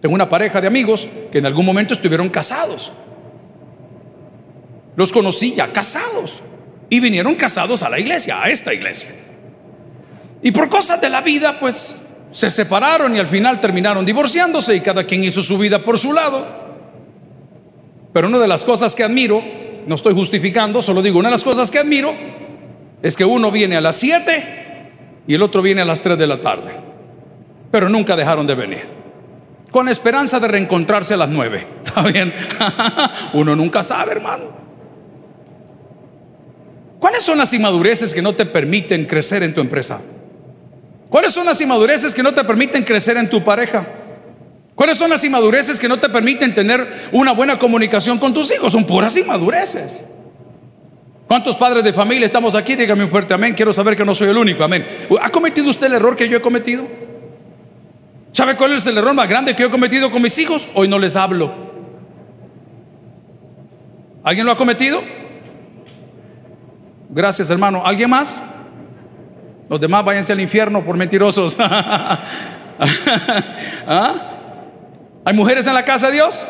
Tengo 0.00 0.14
una 0.14 0.28
pareja 0.28 0.60
de 0.60 0.66
amigos 0.66 1.06
que 1.30 1.38
en 1.38 1.46
algún 1.46 1.64
momento 1.64 1.94
estuvieron 1.94 2.28
casados. 2.28 2.92
Los 4.96 5.12
conocí 5.12 5.54
ya 5.54 5.72
casados 5.72 6.42
y 6.90 7.00
vinieron 7.00 7.34
casados 7.34 7.82
a 7.82 7.88
la 7.88 7.98
iglesia, 7.98 8.42
a 8.42 8.50
esta 8.50 8.74
iglesia. 8.74 9.10
Y 10.42 10.50
por 10.50 10.68
cosas 10.68 11.00
de 11.00 11.08
la 11.08 11.20
vida, 11.20 11.58
pues 11.58 11.96
se 12.32 12.50
separaron 12.50 13.14
y 13.14 13.20
al 13.20 13.28
final 13.28 13.60
terminaron 13.60 14.04
divorciándose 14.04 14.74
y 14.74 14.80
cada 14.80 15.04
quien 15.04 15.22
hizo 15.22 15.42
su 15.42 15.56
vida 15.56 15.84
por 15.84 15.98
su 15.98 16.12
lado. 16.12 16.46
Pero 18.12 18.26
una 18.26 18.38
de 18.38 18.48
las 18.48 18.64
cosas 18.64 18.94
que 18.94 19.04
admiro, 19.04 19.42
no 19.86 19.94
estoy 19.94 20.14
justificando, 20.14 20.82
solo 20.82 21.00
digo, 21.00 21.18
una 21.18 21.28
de 21.28 21.32
las 21.34 21.44
cosas 21.44 21.70
que 21.70 21.78
admiro 21.78 22.14
es 23.02 23.16
que 23.16 23.24
uno 23.24 23.50
viene 23.50 23.76
a 23.76 23.80
las 23.80 23.96
7 23.96 24.90
y 25.26 25.34
el 25.34 25.42
otro 25.42 25.62
viene 25.62 25.82
a 25.82 25.84
las 25.84 26.02
3 26.02 26.18
de 26.18 26.26
la 26.26 26.40
tarde. 26.40 26.72
Pero 27.70 27.88
nunca 27.88 28.16
dejaron 28.16 28.46
de 28.46 28.54
venir. 28.54 28.84
Con 29.70 29.86
la 29.86 29.92
esperanza 29.92 30.40
de 30.40 30.48
reencontrarse 30.48 31.14
a 31.14 31.16
las 31.16 31.28
9. 31.28 31.66
¿Está 31.84 32.02
bien? 32.02 32.34
uno 33.32 33.54
nunca 33.54 33.82
sabe, 33.82 34.12
hermano. 34.12 34.62
¿Cuáles 36.98 37.22
son 37.22 37.38
las 37.38 37.52
inmadureces 37.52 38.14
que 38.14 38.22
no 38.22 38.34
te 38.34 38.46
permiten 38.46 39.06
crecer 39.06 39.42
en 39.42 39.54
tu 39.54 39.60
empresa? 39.60 40.00
¿Cuáles 41.12 41.34
son 41.34 41.44
las 41.44 41.60
inmadureces 41.60 42.14
que 42.14 42.22
no 42.22 42.32
te 42.32 42.42
permiten 42.42 42.84
crecer 42.84 43.18
en 43.18 43.28
tu 43.28 43.44
pareja? 43.44 43.86
¿Cuáles 44.74 44.96
son 44.96 45.10
las 45.10 45.22
inmadureces 45.22 45.78
que 45.78 45.86
no 45.86 45.98
te 45.98 46.08
permiten 46.08 46.54
tener 46.54 47.10
una 47.12 47.32
buena 47.32 47.58
comunicación 47.58 48.18
con 48.18 48.32
tus 48.32 48.50
hijos? 48.50 48.72
Son 48.72 48.86
puras 48.86 49.14
inmadureces. 49.18 50.06
¿Cuántos 51.28 51.54
padres 51.56 51.84
de 51.84 51.92
familia 51.92 52.24
estamos 52.24 52.54
aquí? 52.54 52.76
Dígame 52.76 53.04
un 53.04 53.10
fuerte 53.10 53.34
amén. 53.34 53.52
Quiero 53.52 53.74
saber 53.74 53.94
que 53.94 54.06
no 54.06 54.14
soy 54.14 54.30
el 54.30 54.38
único. 54.38 54.64
Amén. 54.64 54.86
¿Ha 55.20 55.28
cometido 55.28 55.68
usted 55.68 55.88
el 55.88 55.92
error 55.92 56.16
que 56.16 56.26
yo 56.30 56.38
he 56.38 56.40
cometido? 56.40 56.88
¿Sabe 58.32 58.56
cuál 58.56 58.72
es 58.72 58.86
el 58.86 58.96
error 58.96 59.12
más 59.12 59.28
grande 59.28 59.54
que 59.54 59.64
yo 59.64 59.68
he 59.68 59.70
cometido 59.70 60.10
con 60.10 60.22
mis 60.22 60.38
hijos? 60.38 60.66
Hoy 60.72 60.88
no 60.88 60.98
les 60.98 61.14
hablo. 61.14 61.52
¿Alguien 64.24 64.46
lo 64.46 64.52
ha 64.52 64.56
cometido? 64.56 65.02
Gracias, 67.10 67.50
hermano. 67.50 67.82
¿Alguien 67.84 68.08
más? 68.08 68.40
Los 69.68 69.80
demás 69.80 70.04
váyanse 70.04 70.32
al 70.32 70.40
infierno 70.40 70.84
por 70.84 70.96
mentirosos. 70.96 71.56
¿Ah? 73.86 74.14
¿Hay 75.24 75.34
mujeres 75.34 75.66
en 75.66 75.74
la 75.74 75.84
casa 75.84 76.08
de 76.08 76.14
Dios? 76.14 76.46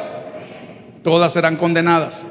Todas 1.03 1.33
serán 1.33 1.57
condenadas. 1.57 2.25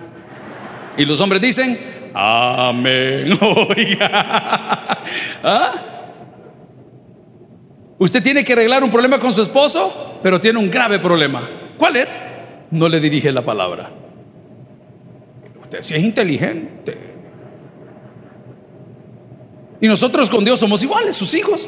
Y 0.98 1.06
los 1.06 1.22
hombres 1.22 1.42
dicen, 1.42 1.78
amén. 2.14 3.38
¿Ah? 5.44 5.72
Usted 7.98 8.24
tiene 8.24 8.44
que 8.44 8.54
arreglar 8.54 8.84
un 8.84 8.90
problema 8.90 9.20
con 9.20 9.32
su 9.32 9.44
esposo, 9.44 10.20
pero 10.24 10.40
tiene 10.40 10.58
un 10.58 10.72
grave 10.72 10.98
problema. 11.00 11.48
¿Cuál 11.78 11.98
es? 11.98 12.20
No 12.72 12.90
le 12.90 13.00
dirige 13.00 13.32
la 13.32 13.44
palabra. 13.44 13.92
Usted 15.62 15.82
sí 15.82 15.94
es 15.94 16.04
inteligente. 16.04 17.11
Y 19.82 19.88
nosotros 19.88 20.30
con 20.30 20.46
Dios 20.46 20.60
somos 20.60 20.82
iguales, 20.84 21.18
sus 21.18 21.34
hijos. 21.34 21.68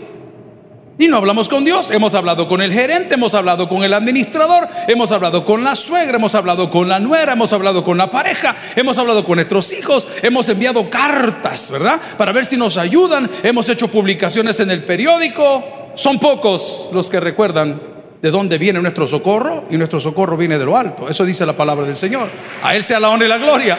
Y 0.99 1.07
no 1.07 1.17
hablamos 1.17 1.49
con 1.49 1.65
Dios, 1.65 1.89
hemos 1.89 2.13
hablado 2.13 2.47
con 2.47 2.61
el 2.61 2.71
gerente, 2.71 3.15
hemos 3.15 3.33
hablado 3.33 3.67
con 3.67 3.83
el 3.83 3.95
administrador, 3.95 4.67
hemos 4.87 5.11
hablado 5.11 5.43
con 5.43 5.63
la 5.63 5.75
suegra, 5.75 6.17
hemos 6.17 6.35
hablado 6.35 6.69
con 6.69 6.87
la 6.87 6.99
nuera, 6.99 7.33
hemos 7.33 7.51
hablado 7.51 7.83
con 7.83 7.97
la 7.97 8.11
pareja, 8.11 8.55
hemos 8.75 8.99
hablado 8.99 9.25
con 9.25 9.35
nuestros 9.37 9.73
hijos, 9.73 10.07
hemos 10.21 10.47
enviado 10.49 10.91
cartas, 10.91 11.71
¿verdad? 11.71 11.99
Para 12.15 12.31
ver 12.31 12.45
si 12.45 12.57
nos 12.57 12.77
ayudan, 12.77 13.27
hemos 13.41 13.67
hecho 13.69 13.87
publicaciones 13.87 14.59
en 14.59 14.69
el 14.69 14.83
periódico. 14.83 15.63
Son 15.95 16.19
pocos 16.19 16.91
los 16.93 17.09
que 17.09 17.19
recuerdan 17.19 17.81
de 18.21 18.29
dónde 18.29 18.59
viene 18.59 18.79
nuestro 18.79 19.07
socorro 19.07 19.65
y 19.71 19.77
nuestro 19.77 19.99
socorro 19.99 20.37
viene 20.37 20.59
de 20.59 20.65
lo 20.65 20.77
alto. 20.77 21.09
Eso 21.09 21.25
dice 21.25 21.43
la 21.43 21.53
palabra 21.53 21.87
del 21.87 21.95
Señor. 21.95 22.29
A 22.61 22.75
Él 22.75 22.83
sea 22.83 22.99
la 22.99 23.09
honra 23.09 23.25
y 23.25 23.29
la 23.29 23.37
gloria. 23.37 23.77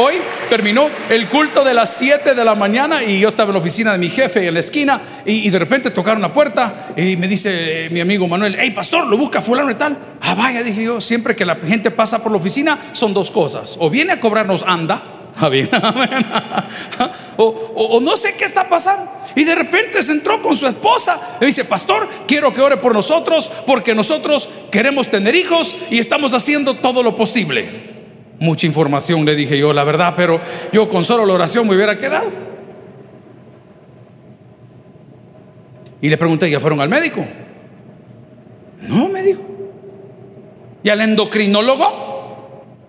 Hoy 0.00 0.14
terminó 0.48 0.88
el 1.10 1.26
culto 1.26 1.64
de 1.64 1.74
las 1.74 1.92
7 1.96 2.36
de 2.36 2.44
la 2.44 2.54
mañana 2.54 3.02
y 3.02 3.18
yo 3.18 3.26
estaba 3.26 3.48
en 3.48 3.54
la 3.54 3.58
oficina 3.58 3.90
de 3.90 3.98
mi 3.98 4.08
jefe 4.08 4.46
en 4.46 4.54
la 4.54 4.60
esquina 4.60 5.00
y, 5.26 5.50
de 5.50 5.58
repente 5.58 5.90
tocaron 5.90 6.22
la 6.22 6.32
puerta 6.32 6.90
y 6.96 7.16
me 7.16 7.26
dice 7.26 7.88
mi 7.90 7.98
amigo 7.98 8.28
Manuel, 8.28 8.56
hey 8.60 8.70
pastor, 8.70 9.08
lo 9.08 9.18
busca 9.18 9.42
fulano 9.42 9.72
y 9.72 9.74
tal. 9.74 9.98
Ah, 10.20 10.36
vaya, 10.36 10.62
dije 10.62 10.84
yo, 10.84 11.00
siempre 11.00 11.34
que 11.34 11.44
la 11.44 11.56
gente 11.56 11.90
pasa 11.90 12.22
por 12.22 12.30
la 12.30 12.38
oficina 12.38 12.78
son 12.92 13.12
dos 13.12 13.32
cosas. 13.32 13.76
O 13.80 13.90
viene 13.90 14.12
a 14.12 14.20
cobrarnos 14.20 14.62
anda 14.64 15.14
o, 17.36 17.98
no 18.00 18.16
sé 18.16 18.36
qué 18.36 18.44
está 18.44 18.68
pasando. 18.68 19.10
Y 19.34 19.42
de 19.42 19.56
repente 19.56 20.00
se 20.04 20.12
entró 20.12 20.40
con 20.40 20.56
su 20.56 20.68
esposa 20.68 21.38
y 21.40 21.46
dice, 21.46 21.64
pastor, 21.64 22.08
quiero 22.28 22.54
que 22.54 22.60
ore 22.60 22.76
por 22.76 22.94
nosotros 22.94 23.50
porque 23.66 23.96
nosotros 23.96 24.48
queremos 24.70 25.10
tener 25.10 25.34
hijos 25.34 25.74
y 25.90 25.98
estamos 25.98 26.34
haciendo 26.34 26.74
todo 26.76 27.02
lo 27.02 27.16
posible. 27.16 27.97
Mucha 28.40 28.66
información 28.66 29.24
le 29.24 29.34
dije 29.34 29.58
yo, 29.58 29.72
la 29.72 29.84
verdad, 29.84 30.14
pero 30.16 30.40
yo 30.72 30.88
con 30.88 31.04
solo 31.04 31.26
la 31.26 31.34
oración 31.34 31.66
me 31.66 31.74
hubiera 31.74 31.98
quedado. 31.98 32.30
Y 36.00 36.08
le 36.08 36.16
pregunté, 36.16 36.48
¿ya 36.48 36.60
fueron 36.60 36.80
al 36.80 36.88
médico? 36.88 37.24
No, 38.82 39.08
me 39.08 39.22
dijo. 39.22 39.40
¿Y 40.82 40.88
al 40.88 41.00
endocrinólogo? 41.00 42.08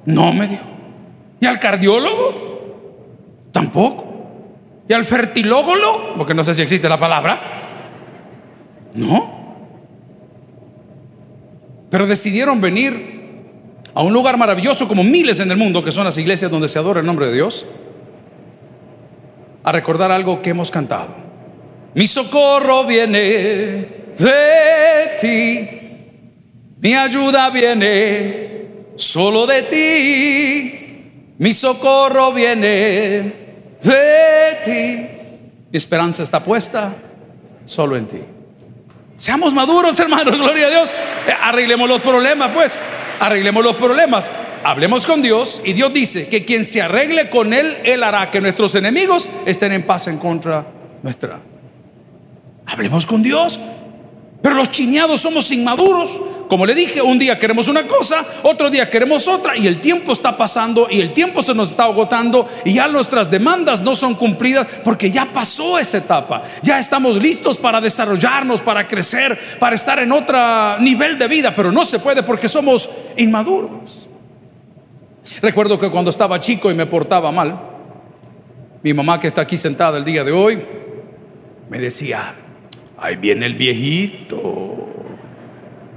No, 0.05 0.31
me 0.31 0.47
dijo. 0.47 0.63
¿Y 1.39 1.45
al 1.47 1.59
cardiólogo? 1.59 2.49
Tampoco. 3.51 4.05
¿Y 4.87 4.93
al 4.93 5.05
fertilógolo? 5.05 6.15
Porque 6.17 6.33
no 6.33 6.43
sé 6.43 6.53
si 6.53 6.61
existe 6.61 6.87
la 6.87 6.99
palabra. 6.99 7.41
No. 8.93 9.39
Pero 11.89 12.05
decidieron 12.05 12.61
venir 12.61 13.18
a 13.93 14.01
un 14.01 14.13
lugar 14.13 14.37
maravilloso 14.37 14.87
como 14.87 15.03
miles 15.03 15.39
en 15.39 15.51
el 15.51 15.57
mundo, 15.57 15.83
que 15.83 15.91
son 15.91 16.05
las 16.05 16.17
iglesias 16.17 16.51
donde 16.51 16.67
se 16.67 16.79
adora 16.79 16.99
el 16.99 17.05
nombre 17.05 17.27
de 17.27 17.33
Dios, 17.33 17.65
a 19.63 19.71
recordar 19.71 20.11
algo 20.11 20.41
que 20.41 20.51
hemos 20.51 20.71
cantado. 20.71 21.09
Mi 21.93 22.07
socorro 22.07 22.85
viene 22.85 24.13
de 24.17 25.17
ti, 25.19 25.79
mi 26.81 26.93
ayuda 26.93 27.49
viene 27.49 28.49
solo 28.95 29.45
de 29.45 29.63
ti. 29.63 30.79
Mi 31.37 31.53
socorro 31.53 32.33
viene 32.33 33.33
de 33.81 34.59
ti. 34.63 35.17
Mi 35.71 35.77
esperanza 35.77 36.23
está 36.23 36.43
puesta 36.43 36.93
solo 37.65 37.95
en 37.95 38.07
ti. 38.07 38.19
Seamos 39.17 39.53
maduros, 39.53 39.97
hermanos, 39.99 40.37
gloria 40.37 40.67
a 40.67 40.69
Dios. 40.69 40.91
Eh, 41.27 41.33
arreglemos 41.41 41.87
los 41.87 42.01
problemas, 42.01 42.51
pues. 42.53 42.77
Arreglemos 43.19 43.63
los 43.63 43.75
problemas. 43.75 44.31
Hablemos 44.63 45.05
con 45.05 45.21
Dios 45.21 45.61
y 45.63 45.73
Dios 45.73 45.93
dice 45.93 46.27
que 46.27 46.45
quien 46.45 46.65
se 46.65 46.81
arregle 46.81 47.29
con 47.29 47.53
Él, 47.53 47.77
Él 47.83 48.03
hará 48.03 48.29
que 48.31 48.41
nuestros 48.41 48.75
enemigos 48.75 49.29
estén 49.45 49.71
en 49.71 49.83
paz 49.83 50.07
en 50.07 50.17
contra 50.17 50.65
nuestra. 51.01 51.39
Hablemos 52.65 53.05
con 53.05 53.23
Dios. 53.23 53.59
Pero 54.41 54.55
los 54.55 54.71
chiñados 54.71 55.19
somos 55.19 55.51
inmaduros. 55.51 56.21
Como 56.47 56.65
le 56.65 56.73
dije, 56.73 57.01
un 57.01 57.19
día 57.19 57.37
queremos 57.37 57.67
una 57.67 57.85
cosa, 57.85 58.25
otro 58.41 58.71
día 58.71 58.89
queremos 58.89 59.27
otra 59.27 59.55
y 59.55 59.67
el 59.67 59.81
tiempo 59.81 60.13
está 60.13 60.35
pasando 60.35 60.87
y 60.89 60.99
el 60.99 61.13
tiempo 61.13 61.43
se 61.43 61.53
nos 61.53 61.69
está 61.69 61.83
agotando 61.83 62.47
y 62.65 62.73
ya 62.73 62.87
nuestras 62.87 63.29
demandas 63.29 63.81
no 63.81 63.95
son 63.95 64.15
cumplidas 64.15 64.65
porque 64.83 65.11
ya 65.11 65.31
pasó 65.31 65.77
esa 65.77 65.97
etapa. 65.97 66.41
Ya 66.63 66.79
estamos 66.79 67.17
listos 67.21 67.57
para 67.57 67.79
desarrollarnos, 67.79 68.61
para 68.61 68.87
crecer, 68.87 69.37
para 69.59 69.75
estar 69.75 69.99
en 69.99 70.11
otro 70.11 70.79
nivel 70.79 71.19
de 71.19 71.27
vida, 71.27 71.53
pero 71.53 71.71
no 71.71 71.85
se 71.85 71.99
puede 71.99 72.23
porque 72.23 72.47
somos 72.47 72.89
inmaduros. 73.17 74.07
Recuerdo 75.41 75.77
que 75.77 75.91
cuando 75.91 76.09
estaba 76.09 76.39
chico 76.39 76.71
y 76.71 76.73
me 76.73 76.87
portaba 76.87 77.31
mal, 77.31 77.59
mi 78.81 78.93
mamá 78.93 79.19
que 79.19 79.27
está 79.27 79.41
aquí 79.41 79.57
sentada 79.57 79.99
el 79.99 80.05
día 80.05 80.23
de 80.23 80.31
hoy, 80.31 80.65
me 81.69 81.77
decía, 81.77 82.33
Ahí 83.01 83.15
viene 83.15 83.45
el 83.45 83.55
viejito. 83.55 84.79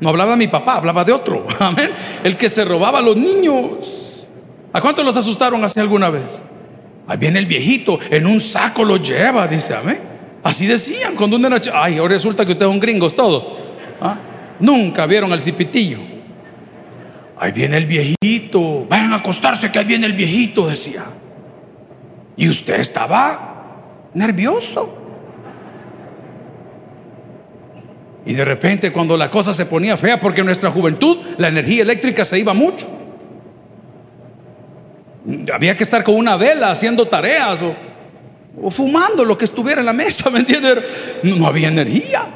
No 0.01 0.09
hablaba 0.09 0.33
de 0.33 0.37
mi 0.37 0.49
papá, 0.49 0.77
hablaba 0.77 1.05
de 1.05 1.13
otro. 1.13 1.47
Amén. 1.59 1.93
El 2.25 2.37
que 2.37 2.49
se 2.49 2.65
robaba 2.65 2.99
a 2.99 3.03
los 3.03 3.17
niños. 3.17 4.27
¿A 4.73 4.81
cuántos 4.81 5.05
los 5.05 5.17
asustaron 5.17 5.63
así 5.65 5.79
alguna 5.79 6.11
vez? 6.11 6.43
Ahí 7.07 7.19
viene 7.19 7.39
el 7.39 7.47
viejito, 7.47 7.99
en 8.11 8.27
un 8.27 8.41
saco 8.41 8.85
lo 8.85 8.97
lleva, 8.97 9.47
dice, 9.47 9.75
amén. 9.75 10.01
Así 10.43 10.67
decían 10.67 11.15
cuando 11.15 11.37
uno 11.37 11.47
era 11.49 11.61
Ay, 11.75 11.99
ahora 11.99 12.15
resulta 12.15 12.45
que 12.45 12.53
ustedes 12.53 12.71
son 12.71 12.81
gringos 12.81 13.15
todos. 13.15 13.45
¿Ah? 14.01 14.17
Nunca 14.61 15.07
vieron 15.07 15.33
al 15.33 15.41
cipitillo. 15.41 15.99
Ahí 17.39 17.53
viene 17.53 17.77
el 17.77 17.87
viejito. 17.87 18.87
Vayan 18.89 19.13
a 19.13 19.17
acostarse 19.17 19.71
que 19.71 19.79
ahí 19.79 19.85
viene 19.85 20.07
el 20.07 20.13
viejito, 20.13 20.67
decía. 20.67 21.05
Y 22.37 22.49
usted 22.49 22.81
estaba 22.81 24.11
nervioso. 24.15 25.02
Y 28.25 28.35
de 28.35 28.45
repente 28.45 28.93
cuando 28.93 29.17
la 29.17 29.31
cosa 29.31 29.53
se 29.53 29.67
ponía 29.67 29.97
fea, 29.97 30.21
porque 30.21 30.41
en 30.41 30.47
nuestra 30.47 30.71
juventud 30.71 31.19
la 31.39 31.49
energía 31.49 31.83
eléctrica 31.83 32.25
se 32.25 32.39
iba 32.39 32.55
mucho. 32.55 32.89
Había 35.53 35.77
que 35.77 35.83
estar 35.83 36.03
con 36.05 36.17
una 36.17 36.37
vela 36.37 36.71
haciendo 36.71 37.07
tareas 37.07 37.63
o, 37.63 38.71
fumando 38.71 39.25
lo 39.25 39.37
que 39.39 39.45
estuviera 39.45 39.81
en 39.81 39.87
la 39.87 39.93
mesa, 39.93 40.31
¿me 40.31 40.41
entiendes? 40.41 41.21
No, 41.23 41.47
había 41.47 41.69
energía. 41.69 42.27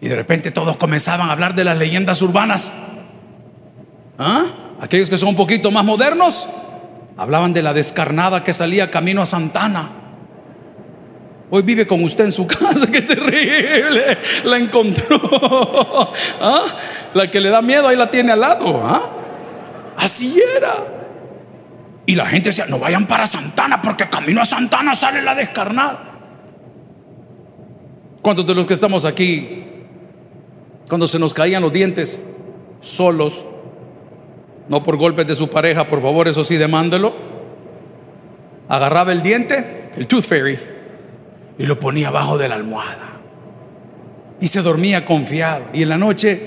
Y 0.00 0.08
de 0.08 0.14
repente 0.14 0.52
todos 0.52 0.76
comenzaban 0.76 1.28
a 1.28 1.32
hablar 1.32 1.54
de 1.54 1.64
las 1.64 1.76
leyendas 1.76 2.22
urbanas. 2.22 2.72
¿Ah? 4.18 4.44
Aquellos 4.80 5.10
que 5.10 5.18
son 5.18 5.30
un 5.30 5.36
poquito 5.36 5.72
más 5.72 5.84
modernos 5.84 6.48
hablaban 7.16 7.52
de 7.52 7.62
la 7.62 7.74
descarnada 7.74 8.44
que 8.44 8.52
salía 8.52 8.90
camino 8.92 9.22
a 9.22 9.26
Santana. 9.26 9.90
Hoy 11.50 11.62
vive 11.62 11.86
con 11.86 12.02
usted 12.02 12.26
en 12.26 12.32
su 12.32 12.46
casa, 12.46 12.90
qué 12.90 13.02
terrible. 13.02 14.18
La 14.44 14.58
encontró. 14.58 15.20
¿Ah? 16.40 16.64
La 17.14 17.30
que 17.30 17.40
le 17.40 17.50
da 17.50 17.62
miedo 17.62 17.88
ahí 17.88 17.96
la 17.96 18.10
tiene 18.10 18.32
al 18.32 18.40
lado. 18.40 18.80
¿Ah? 18.82 19.10
Así 19.96 20.40
era. 20.56 20.74
Y 22.06 22.14
la 22.14 22.26
gente 22.26 22.48
decía, 22.48 22.66
no 22.66 22.78
vayan 22.78 23.06
para 23.06 23.26
Santana 23.26 23.82
porque 23.82 24.08
camino 24.08 24.40
a 24.40 24.44
Santana 24.44 24.94
sale 24.94 25.22
la 25.22 25.34
descarnada. 25.34 26.08
¿Cuántos 28.22 28.46
de 28.46 28.54
los 28.54 28.66
que 28.66 28.74
estamos 28.74 29.04
aquí, 29.04 29.64
cuando 30.88 31.06
se 31.06 31.18
nos 31.18 31.34
caían 31.34 31.62
los 31.62 31.72
dientes, 31.72 32.20
solos, 32.80 33.44
no 34.68 34.82
por 34.82 34.96
golpes 34.96 35.26
de 35.26 35.36
su 35.36 35.48
pareja, 35.48 35.86
por 35.86 36.02
favor, 36.02 36.28
eso 36.28 36.44
sí, 36.44 36.56
demándelo, 36.56 37.14
agarraba 38.68 39.12
el 39.12 39.22
diente, 39.22 39.90
el 39.96 40.06
tooth 40.06 40.24
fairy, 40.24 40.58
y 41.58 41.66
lo 41.66 41.78
ponía 41.78 42.08
abajo 42.08 42.38
de 42.38 42.48
la 42.48 42.54
almohada. 42.54 43.20
Y 44.40 44.46
se 44.46 44.62
dormía 44.62 45.04
confiado. 45.04 45.64
Y 45.72 45.82
en 45.82 45.88
la 45.88 45.98
noche, 45.98 46.40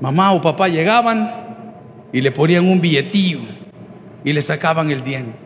mamá 0.00 0.32
o 0.32 0.42
papá 0.42 0.68
llegaban 0.68 1.42
y 2.12 2.20
le 2.20 2.30
ponían 2.30 2.68
un 2.68 2.80
billetillo 2.80 3.40
y 4.22 4.32
le 4.32 4.42
sacaban 4.42 4.90
el 4.90 5.02
diente. 5.02 5.38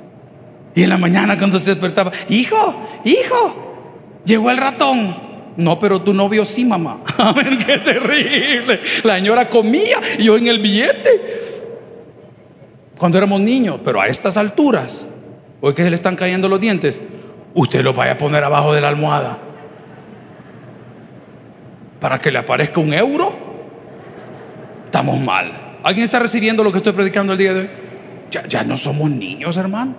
Y 0.75 0.82
en 0.82 0.90
la 0.90 0.99
mañana 0.99 1.38
cuando 1.38 1.58
se 1.58 1.70
despertaba, 1.70 2.12
hijo, 2.28 2.82
hijo, 3.04 4.20
llegó 4.25 4.50
el 4.50 4.56
ratón. 4.58 5.25
No, 5.56 5.78
pero 5.78 6.02
tu 6.02 6.12
novio 6.12 6.44
sí, 6.44 6.64
mamá. 6.64 7.00
Amén, 7.18 7.56
qué 7.64 7.78
terrible. 7.78 8.80
La 9.04 9.14
señora 9.14 9.49
comía 9.49 10.00
y 10.18 10.25
yo 10.25 10.37
en 10.37 10.49
el 10.49 10.58
billete. 10.58 11.40
Cuando 12.99 13.16
éramos 13.16 13.40
niños, 13.40 13.80
pero 13.82 14.00
a 14.00 14.06
estas 14.06 14.37
alturas, 14.37 15.08
hoy 15.61 15.73
que 15.73 15.82
se 15.82 15.88
le 15.88 15.96
están 15.96 16.16
cayendo 16.16 16.49
los 16.49 16.61
dientes, 16.61 16.99
usted 17.56 17.82
lo 17.82 17.92
vaya 17.92 18.12
a 18.12 18.18
poner 18.18 18.44
abajo 18.44 18.72
de 18.72 18.80
la 18.80 18.88
almohada 18.88 19.38
para 21.98 22.20
que 22.20 22.30
le 22.30 22.38
aparezca 22.38 22.80
un 22.80 22.92
euro. 22.92 23.34
Estamos 24.84 25.18
mal. 25.18 25.78
¿Alguien 25.82 26.04
está 26.04 26.18
recibiendo 26.18 26.62
lo 26.62 26.70
que 26.70 26.78
estoy 26.78 26.92
predicando 26.92 27.32
el 27.32 27.38
día 27.38 27.54
de 27.54 27.60
hoy? 27.60 27.70
Ya, 28.30 28.46
ya 28.46 28.62
no 28.62 28.76
somos 28.76 29.10
niños, 29.10 29.56
hermano. 29.56 29.94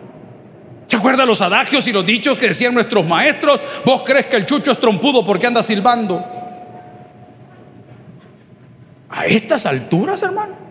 ¿Se 0.87 0.95
acuerda 0.95 1.25
los 1.25 1.41
adagios 1.41 1.87
y 1.87 1.91
los 1.91 2.05
dichos 2.05 2.37
que 2.37 2.49
decían 2.49 2.73
nuestros 2.73 3.05
maestros? 3.05 3.59
¿Vos 3.83 4.03
crees 4.05 4.27
que 4.27 4.37
el 4.37 4.45
chucho 4.45 4.71
es 4.71 4.79
trompudo 4.79 5.25
porque 5.25 5.47
anda 5.47 5.63
silbando? 5.63 6.23
A 9.09 9.25
estas 9.25 9.65
alturas, 9.65 10.21
hermano. 10.21 10.66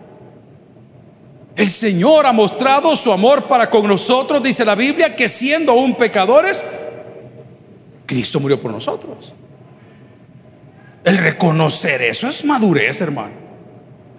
El 1.57 1.71
Señor 1.71 2.27
ha 2.27 2.31
mostrado 2.31 2.95
su 2.95 3.11
amor 3.11 3.47
para 3.47 3.67
con 3.67 3.87
nosotros, 3.87 4.43
dice 4.43 4.63
la 4.63 4.75
Biblia, 4.75 5.15
que 5.15 5.27
siendo 5.27 5.71
aún 5.71 5.95
pecadores, 5.95 6.63
Cristo 8.05 8.39
murió 8.39 8.61
por 8.61 8.71
nosotros. 8.71 9.33
El 11.03 11.17
reconocer 11.17 12.03
eso 12.03 12.27
es 12.27 12.45
madurez, 12.45 13.01
hermano. 13.01 13.33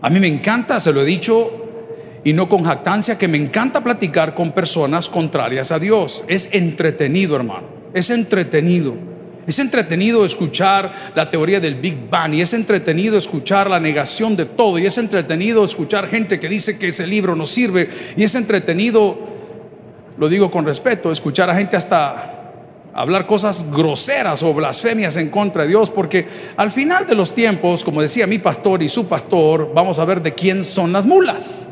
A 0.03 0.11
mí 0.11 0.19
me 0.19 0.27
encanta, 0.27 0.81
se 0.81 0.93
lo 0.93 1.03
he 1.03 1.05
dicho 1.05 1.69
y 2.25 2.33
no 2.33 2.49
con 2.49 2.65
jactancia, 2.65 3.17
que 3.17 3.29
me 3.29 3.39
encanta 3.39 3.85
platicar 3.85 4.35
con 4.35 4.51
personas 4.51 5.09
contrarias 5.09 5.71
a 5.71 5.79
Dios. 5.79 6.25
Es 6.27 6.49
entretenido, 6.53 7.37
hermano. 7.37 7.69
Es 7.95 8.11
entretenido. 8.11 8.95
Es 9.49 9.59
entretenido 9.59 10.27
escuchar 10.27 11.13
la 11.15 11.31
teoría 11.31 11.59
del 11.59 11.77
Big 11.77 12.11
Bang 12.11 12.35
y 12.35 12.43
es 12.43 12.53
entretenido 12.53 13.17
escuchar 13.17 13.71
la 13.71 13.81
negación 13.81 14.37
de 14.37 14.45
todo 14.45 14.79
y 14.79 14.85
es 14.85 14.99
entretenido 14.99 15.65
escuchar 15.65 16.07
gente 16.07 16.39
que 16.39 16.51
dice 16.51 16.79
que 16.79 16.89
ese 16.89 17.07
libro 17.07 17.35
no 17.35 17.47
sirve 17.47 17.89
y 18.15 18.25
es 18.25 18.35
entretenido, 18.35 19.19
lo 20.19 20.29
digo 20.29 20.51
con 20.51 20.67
respeto, 20.67 21.11
escuchar 21.11 21.49
a 21.49 21.55
gente 21.55 21.79
hasta 21.79 22.53
hablar 22.93 23.27
cosas 23.27 23.67
groseras 23.71 24.43
o 24.43 24.53
blasfemias 24.53 25.17
en 25.17 25.31
contra 25.31 25.63
de 25.63 25.69
Dios, 25.69 25.89
porque 25.89 26.27
al 26.55 26.71
final 26.71 27.07
de 27.07 27.15
los 27.15 27.33
tiempos, 27.33 27.83
como 27.83 28.03
decía 28.03 28.27
mi 28.27 28.39
pastor 28.39 28.83
y 28.83 28.91
su 28.91 29.07
pastor, 29.09 29.73
vamos 29.75 29.99
a 29.99 30.05
ver 30.05 30.21
de 30.21 30.35
quién 30.35 30.63
son 30.63 30.93
las 30.93 31.07
mulas. 31.07 31.67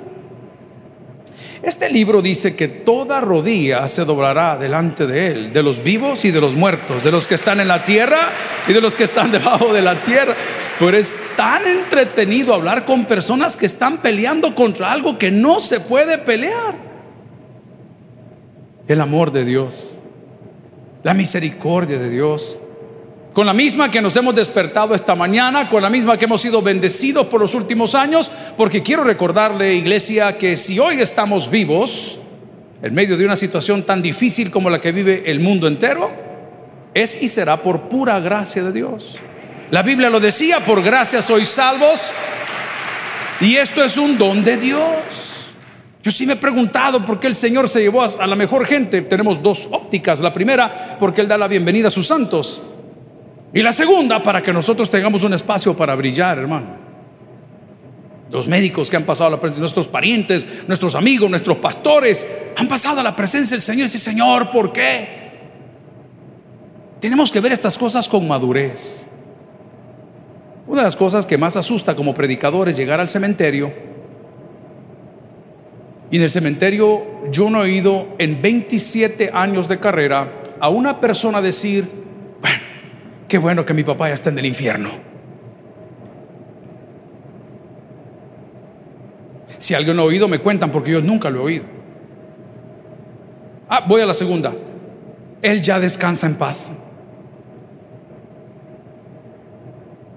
Este 1.62 1.88
libro 1.88 2.20
dice 2.20 2.54
que 2.54 2.68
toda 2.68 3.20
rodilla 3.20 3.88
se 3.88 4.04
doblará 4.04 4.58
delante 4.58 5.06
de 5.06 5.26
él, 5.28 5.52
de 5.52 5.62
los 5.62 5.82
vivos 5.82 6.24
y 6.24 6.30
de 6.30 6.40
los 6.40 6.54
muertos, 6.54 7.02
de 7.02 7.10
los 7.10 7.26
que 7.26 7.34
están 7.34 7.60
en 7.60 7.68
la 7.68 7.84
tierra 7.84 8.30
y 8.68 8.72
de 8.72 8.80
los 8.80 8.96
que 8.96 9.04
están 9.04 9.32
debajo 9.32 9.72
de 9.72 9.82
la 9.82 9.94
tierra. 9.96 10.34
Pero 10.78 10.96
es 10.96 11.16
tan 11.36 11.66
entretenido 11.66 12.52
hablar 12.52 12.84
con 12.84 13.06
personas 13.06 13.56
que 13.56 13.66
están 13.66 13.98
peleando 13.98 14.54
contra 14.54 14.92
algo 14.92 15.18
que 15.18 15.30
no 15.30 15.60
se 15.60 15.80
puede 15.80 16.18
pelear. 16.18 16.74
El 18.86 19.00
amor 19.00 19.32
de 19.32 19.44
Dios, 19.44 19.98
la 21.02 21.14
misericordia 21.14 21.98
de 21.98 22.10
Dios, 22.10 22.58
con 23.36 23.44
la 23.44 23.52
misma 23.52 23.90
que 23.90 24.00
nos 24.00 24.16
hemos 24.16 24.34
despertado 24.34 24.94
esta 24.94 25.14
mañana, 25.14 25.68
con 25.68 25.82
la 25.82 25.90
misma 25.90 26.16
que 26.16 26.24
hemos 26.24 26.40
sido 26.40 26.62
bendecidos 26.62 27.26
por 27.26 27.38
los 27.38 27.54
últimos 27.54 27.94
años, 27.94 28.32
porque 28.56 28.82
quiero 28.82 29.04
recordarle, 29.04 29.74
iglesia, 29.74 30.38
que 30.38 30.56
si 30.56 30.78
hoy 30.78 31.02
estamos 31.02 31.50
vivos, 31.50 32.18
en 32.80 32.94
medio 32.94 33.14
de 33.18 33.26
una 33.26 33.36
situación 33.36 33.82
tan 33.82 34.00
difícil 34.00 34.50
como 34.50 34.70
la 34.70 34.80
que 34.80 34.90
vive 34.90 35.24
el 35.26 35.40
mundo 35.40 35.66
entero, 35.66 36.10
es 36.94 37.20
y 37.20 37.28
será 37.28 37.58
por 37.58 37.90
pura 37.90 38.18
gracia 38.20 38.64
de 38.64 38.72
Dios. 38.72 39.18
La 39.70 39.82
Biblia 39.82 40.08
lo 40.08 40.18
decía, 40.18 40.64
por 40.64 40.82
gracia 40.82 41.20
sois 41.20 41.48
salvos, 41.48 42.10
y 43.42 43.56
esto 43.56 43.84
es 43.84 43.98
un 43.98 44.16
don 44.16 44.42
de 44.42 44.56
Dios. 44.56 45.44
Yo 46.02 46.10
sí 46.10 46.24
me 46.24 46.32
he 46.32 46.36
preguntado 46.36 47.04
por 47.04 47.20
qué 47.20 47.26
el 47.26 47.34
Señor 47.34 47.68
se 47.68 47.80
llevó 47.80 48.02
a, 48.02 48.26
la 48.26 48.34
mejor 48.34 48.64
gente. 48.64 49.02
Tenemos 49.02 49.42
dos 49.42 49.68
ópticas. 49.70 50.20
La 50.20 50.32
primera, 50.32 50.96
porque 50.98 51.20
Él 51.20 51.28
da 51.28 51.36
la 51.36 51.48
bienvenida 51.48 51.88
a 51.88 51.90
sus 51.90 52.06
santos. 52.06 52.62
Y 53.56 53.62
la 53.62 53.72
segunda, 53.72 54.22
para 54.22 54.42
que 54.42 54.52
nosotros 54.52 54.90
tengamos 54.90 55.24
un 55.24 55.32
espacio 55.32 55.74
para 55.74 55.94
brillar, 55.94 56.36
hermano. 56.36 56.76
Los 58.30 58.46
médicos 58.46 58.90
que 58.90 58.98
han 58.98 59.04
pasado 59.04 59.28
a 59.28 59.30
la 59.30 59.40
presencia, 59.40 59.62
nuestros 59.62 59.88
parientes, 59.88 60.46
nuestros 60.68 60.94
amigos, 60.94 61.30
nuestros 61.30 61.56
pastores, 61.56 62.28
han 62.54 62.68
pasado 62.68 63.00
a 63.00 63.02
la 63.02 63.16
presencia 63.16 63.54
del 63.54 63.62
Señor 63.62 63.86
dicen, 63.86 64.12
Señor, 64.12 64.50
¿por 64.50 64.74
qué? 64.74 65.38
Tenemos 67.00 67.32
que 67.32 67.40
ver 67.40 67.52
estas 67.52 67.78
cosas 67.78 68.06
con 68.10 68.28
madurez. 68.28 69.06
Una 70.66 70.82
de 70.82 70.88
las 70.88 70.96
cosas 70.96 71.24
que 71.24 71.38
más 71.38 71.56
asusta 71.56 71.96
como 71.96 72.12
predicador 72.12 72.68
es 72.68 72.76
llegar 72.76 73.00
al 73.00 73.08
cementerio. 73.08 73.72
Y 76.10 76.18
en 76.18 76.22
el 76.24 76.28
cementerio 76.28 77.30
yo 77.30 77.48
no 77.48 77.60
he 77.60 77.70
oído 77.70 78.08
en 78.18 78.42
27 78.42 79.30
años 79.32 79.66
de 79.66 79.80
carrera 79.80 80.42
a 80.60 80.68
una 80.68 81.00
persona 81.00 81.40
decir, 81.40 82.04
Qué 83.28 83.38
bueno 83.38 83.66
que 83.66 83.74
mi 83.74 83.82
papá 83.82 84.08
ya 84.08 84.14
está 84.14 84.30
en 84.30 84.38
el 84.38 84.46
infierno. 84.46 84.90
Si 89.58 89.74
alguien 89.74 89.96
no 89.96 90.02
ha 90.02 90.06
oído, 90.06 90.28
me 90.28 90.38
cuentan 90.38 90.70
porque 90.70 90.92
yo 90.92 91.00
nunca 91.00 91.30
lo 91.30 91.40
he 91.40 91.42
oído. 91.42 91.64
Ah, 93.68 93.84
voy 93.86 94.00
a 94.00 94.06
la 94.06 94.14
segunda. 94.14 94.54
Él 95.42 95.60
ya 95.60 95.80
descansa 95.80 96.26
en 96.26 96.36
paz. 96.36 96.72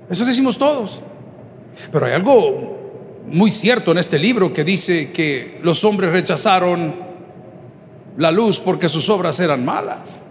Eso 0.09 0.25
decimos 0.25 0.57
todos. 0.57 1.01
Pero 1.91 2.05
hay 2.05 2.13
algo 2.13 2.77
muy 3.27 3.51
cierto 3.51 3.91
en 3.91 3.99
este 3.99 4.19
libro 4.19 4.53
que 4.53 4.63
dice 4.63 5.11
que 5.11 5.59
los 5.63 5.83
hombres 5.83 6.11
rechazaron 6.11 6.95
la 8.17 8.31
luz 8.31 8.59
porque 8.59 8.89
sus 8.89 9.09
obras 9.09 9.39
eran 9.39 9.63
malas. 9.63 10.21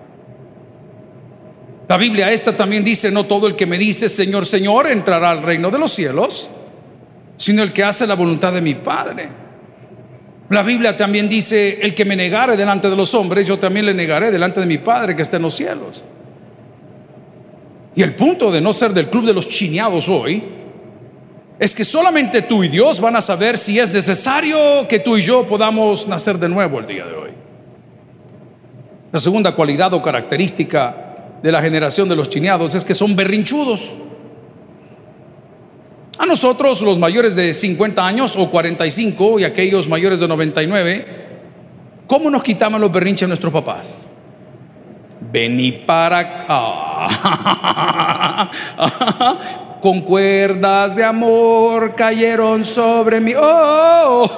La 1.89 1.97
Biblia 1.97 2.31
esta 2.31 2.55
también 2.55 2.85
dice, 2.85 3.11
no 3.11 3.25
todo 3.25 3.47
el 3.47 3.57
que 3.57 3.65
me 3.67 3.79
dice 3.79 4.11
Señor, 4.11 4.45
Señor 4.45 4.89
entrará 4.89 5.31
al 5.31 5.43
reino 5.43 5.71
de 5.71 5.79
los 5.79 5.91
cielos, 5.93 6.51
sino 7.37 7.63
el 7.63 7.73
que 7.73 7.83
hace 7.83 8.07
la 8.07 8.15
voluntad 8.15 8.53
de 8.53 8.61
mi 8.61 8.75
Padre. 8.75 9.31
La 10.51 10.63
Biblia 10.63 10.97
también 10.97 11.29
dice, 11.29 11.79
el 11.81 11.95
que 11.95 12.05
me 12.05 12.15
negare 12.15 12.57
delante 12.57 12.91
de 12.91 12.97
los 12.97 13.15
hombres, 13.15 13.47
yo 13.47 13.59
también 13.59 13.87
le 13.87 13.95
negaré 13.95 14.31
delante 14.31 14.61
de 14.61 14.67
mi 14.67 14.79
Padre 14.79 15.17
que 15.17 15.23
está 15.23 15.37
en 15.37 15.43
los 15.43 15.55
cielos. 15.55 16.05
Y 17.95 18.03
el 18.03 18.15
punto 18.15 18.53
de 18.53 18.61
no 18.61 18.73
ser 18.75 18.93
del 18.93 19.09
club 19.09 19.25
de 19.25 19.33
los 19.33 19.49
chineados 19.49 20.09
hoy 20.09 20.45
es 21.59 21.75
que 21.75 21.85
solamente 21.85 22.43
tú 22.43 22.63
y 22.63 22.69
Dios 22.69 23.01
van 23.01 23.17
a 23.17 23.21
saber 23.21 23.57
si 23.57 23.79
es 23.79 23.91
necesario 23.93 24.87
que 24.89 25.01
tú 25.01 25.17
y 25.17 25.23
yo 25.23 25.47
podamos 25.47 26.07
nacer 26.07 26.39
de 26.39 26.49
nuevo 26.49 26.79
el 26.79 26.87
día 26.87 27.07
de 27.07 27.15
hoy. 27.15 27.31
La 29.11 29.19
segunda 29.19 29.53
cualidad 29.55 29.93
o 29.95 30.03
característica 30.03 31.08
de 31.43 31.53
la 31.53 31.63
generación 31.63 32.09
de 32.09 32.17
los 32.17 32.29
chineados 32.29 32.75
es 32.75 32.85
que 32.85 32.95
son 32.95 33.15
berrinchudos. 33.15 33.95
A 36.19 36.27
nosotros, 36.27 36.83
los 36.83 36.99
mayores 36.99 37.37
de 37.37 37.55
50 37.55 38.05
años 38.05 38.35
o 38.37 38.51
45 38.51 39.39
y 39.39 39.45
aquellos 39.45 39.89
mayores 39.89 40.19
de 40.19 40.27
99, 40.27 41.07
¿cómo 42.09 42.29
nos 42.29 42.43
quitaban 42.43 42.81
los 42.81 42.91
berrinches 42.91 43.29
nuestros 43.29 43.53
papás? 43.53 44.05
Vení 45.33 45.73
para 45.73 46.47
Con 49.81 50.01
cuerdas 50.01 50.97
de 50.97 51.05
amor 51.05 51.95
cayeron 51.95 52.65
sobre 52.65 53.21
mí. 53.21 53.33
Oh, 53.37 54.29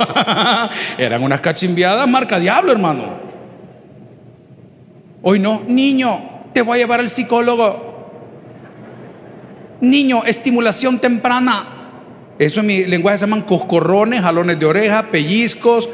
eran 0.98 1.22
unas 1.22 1.40
cachimbiadas 1.40 2.06
marca 2.06 2.38
diablo, 2.38 2.72
hermano. 2.72 3.30
Hoy 5.22 5.38
no, 5.38 5.62
niño, 5.66 6.39
te 6.52 6.62
voy 6.62 6.78
a 6.78 6.82
llevar 6.82 7.00
al 7.00 7.08
psicólogo. 7.08 7.90
Niño, 9.80 10.24
estimulación 10.24 10.98
temprana. 10.98 11.76
Eso 12.38 12.60
en 12.60 12.66
mi 12.66 12.84
lenguaje 12.84 13.18
se 13.18 13.26
llaman 13.26 13.42
coscorrones, 13.42 14.22
jalones 14.22 14.58
de 14.58 14.66
oreja, 14.66 15.10
pellizcos, 15.10 15.88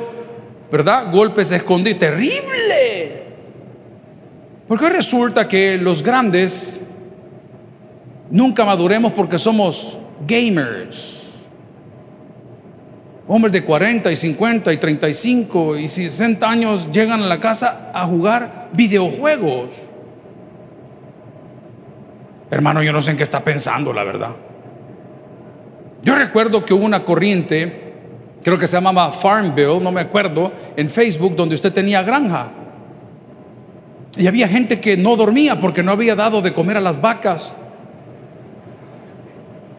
¿verdad? 0.71 1.11
Golpes 1.13 1.51
escondidos. 1.53 1.99
Terrible. 1.99 3.23
Porque 4.69 4.89
resulta 4.89 5.47
que 5.47 5.77
los 5.77 6.03
grandes 6.03 6.81
nunca 8.31 8.65
maduremos 8.65 9.13
porque 9.13 9.39
somos 9.39 9.99
gamers. 10.27 11.31
Hombres 13.29 13.53
de 13.53 13.65
40 13.65 14.11
y 14.13 14.17
50 14.17 14.73
y 14.73 14.77
35 14.77 15.77
y 15.79 15.89
60 15.89 16.49
años 16.49 16.89
llegan 16.93 17.23
a 17.23 17.27
la 17.27 17.41
casa 17.41 17.91
a 17.93 18.07
jugar 18.07 18.69
videojuegos. 18.73 19.75
Hermano, 22.51 22.83
yo 22.83 22.93
no 22.93 23.03
sé 23.03 23.11
en 23.11 23.17
qué 23.17 23.23
está 23.23 23.43
pensando, 23.43 23.93
la 23.93 24.05
verdad. 24.05 24.31
Yo 26.03 26.15
recuerdo 26.15 26.65
que 26.65 26.73
hubo 26.73 26.85
una 26.85 27.05
corriente, 27.05 27.93
creo 28.43 28.59
que 28.59 28.67
se 28.67 28.77
llamaba 28.77 29.11
Farm 29.13 29.55
Bill, 29.55 29.83
no 29.83 29.91
me 29.91 30.01
acuerdo, 30.01 30.53
en 30.77 30.89
Facebook 30.89 31.35
donde 31.35 31.57
usted 31.57 31.73
tenía 31.73 32.03
granja. 32.03 32.51
Y 34.17 34.27
había 34.27 34.49
gente 34.49 34.81
que 34.81 34.97
no 34.97 35.17
dormía 35.17 35.59
porque 35.59 35.83
no 35.83 35.93
había 35.93 36.15
dado 36.15 36.41
de 36.41 36.55
comer 36.55 36.77
a 36.77 36.81
las 36.81 37.01
vacas 37.01 37.55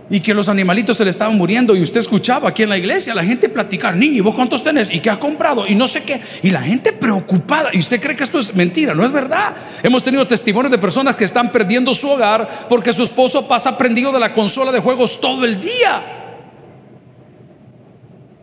y 0.09 0.21
que 0.21 0.33
los 0.33 0.47
animalitos 0.47 0.97
se 0.97 1.03
le 1.03 1.09
estaban 1.09 1.35
muriendo 1.35 1.75
y 1.75 1.81
usted 1.81 1.99
escuchaba 1.99 2.49
aquí 2.49 2.63
en 2.63 2.69
la 2.69 2.77
iglesia 2.77 3.13
la 3.13 3.23
gente 3.23 3.49
platicar, 3.49 3.95
niño, 3.95 4.17
¿y 4.17 4.21
vos 4.21 4.35
cuántos 4.35 4.63
tenés? 4.63 4.89
¿Y 4.93 4.99
qué 4.99 5.09
has 5.09 5.17
comprado? 5.17 5.67
Y 5.67 5.75
no 5.75 5.87
sé 5.87 6.03
qué. 6.03 6.21
Y 6.43 6.49
la 6.49 6.61
gente 6.61 6.93
preocupada. 6.93 7.69
Y 7.73 7.79
usted 7.79 7.99
cree 7.99 8.15
que 8.15 8.23
esto 8.23 8.39
es 8.39 8.55
mentira, 8.55 8.93
no 8.93 9.05
es 9.05 9.11
verdad. 9.11 9.55
Hemos 9.83 10.03
tenido 10.03 10.25
testimonios 10.25 10.71
de 10.71 10.77
personas 10.77 11.15
que 11.15 11.25
están 11.25 11.51
perdiendo 11.51 11.93
su 11.93 12.09
hogar 12.09 12.67
porque 12.69 12.93
su 12.93 13.03
esposo 13.03 13.47
pasa 13.47 13.77
prendido 13.77 14.11
de 14.11 14.19
la 14.19 14.33
consola 14.33 14.71
de 14.71 14.79
juegos 14.79 15.19
todo 15.19 15.43
el 15.43 15.59
día. 15.59 16.13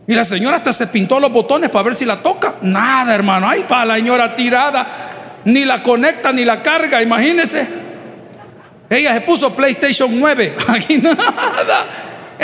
Y 0.07 0.13
la 0.13 0.23
señora 0.23 0.57
hasta 0.57 0.71
se 0.71 0.85
pintó 0.87 1.19
los 1.19 1.31
botones 1.31 1.71
para 1.71 1.83
ver 1.83 1.95
si 1.95 2.05
la 2.05 2.21
toca. 2.21 2.55
Nada, 2.61 3.15
hermano. 3.15 3.49
Ay, 3.49 3.65
para 3.67 3.85
la 3.85 3.95
señora 3.95 4.35
tirada. 4.35 5.41
Ni 5.45 5.65
la 5.65 5.81
conecta 5.81 6.31
ni 6.31 6.45
la 6.45 6.61
carga, 6.61 7.01
imagínese. 7.01 7.84
Ella 8.89 9.13
se 9.13 9.21
puso 9.21 9.55
PlayStation 9.55 10.19
9. 10.19 10.57
Aquí 10.67 10.97
nada. 10.97 12.35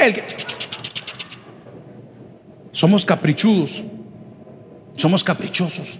Somos 2.71 3.06
caprichudos. 3.06 3.84
Somos 4.95 5.23
caprichosos. 5.23 5.99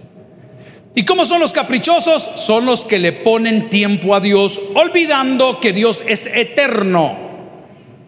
¿Y 0.94 1.04
cómo 1.04 1.24
son 1.24 1.40
los 1.40 1.52
caprichosos? 1.52 2.30
Son 2.36 2.66
los 2.66 2.84
que 2.84 2.98
le 2.98 3.12
ponen 3.12 3.70
tiempo 3.70 4.14
a 4.14 4.20
Dios, 4.20 4.60
olvidando 4.74 5.58
que 5.58 5.72
Dios 5.72 6.04
es 6.06 6.26
eterno. 6.26 7.16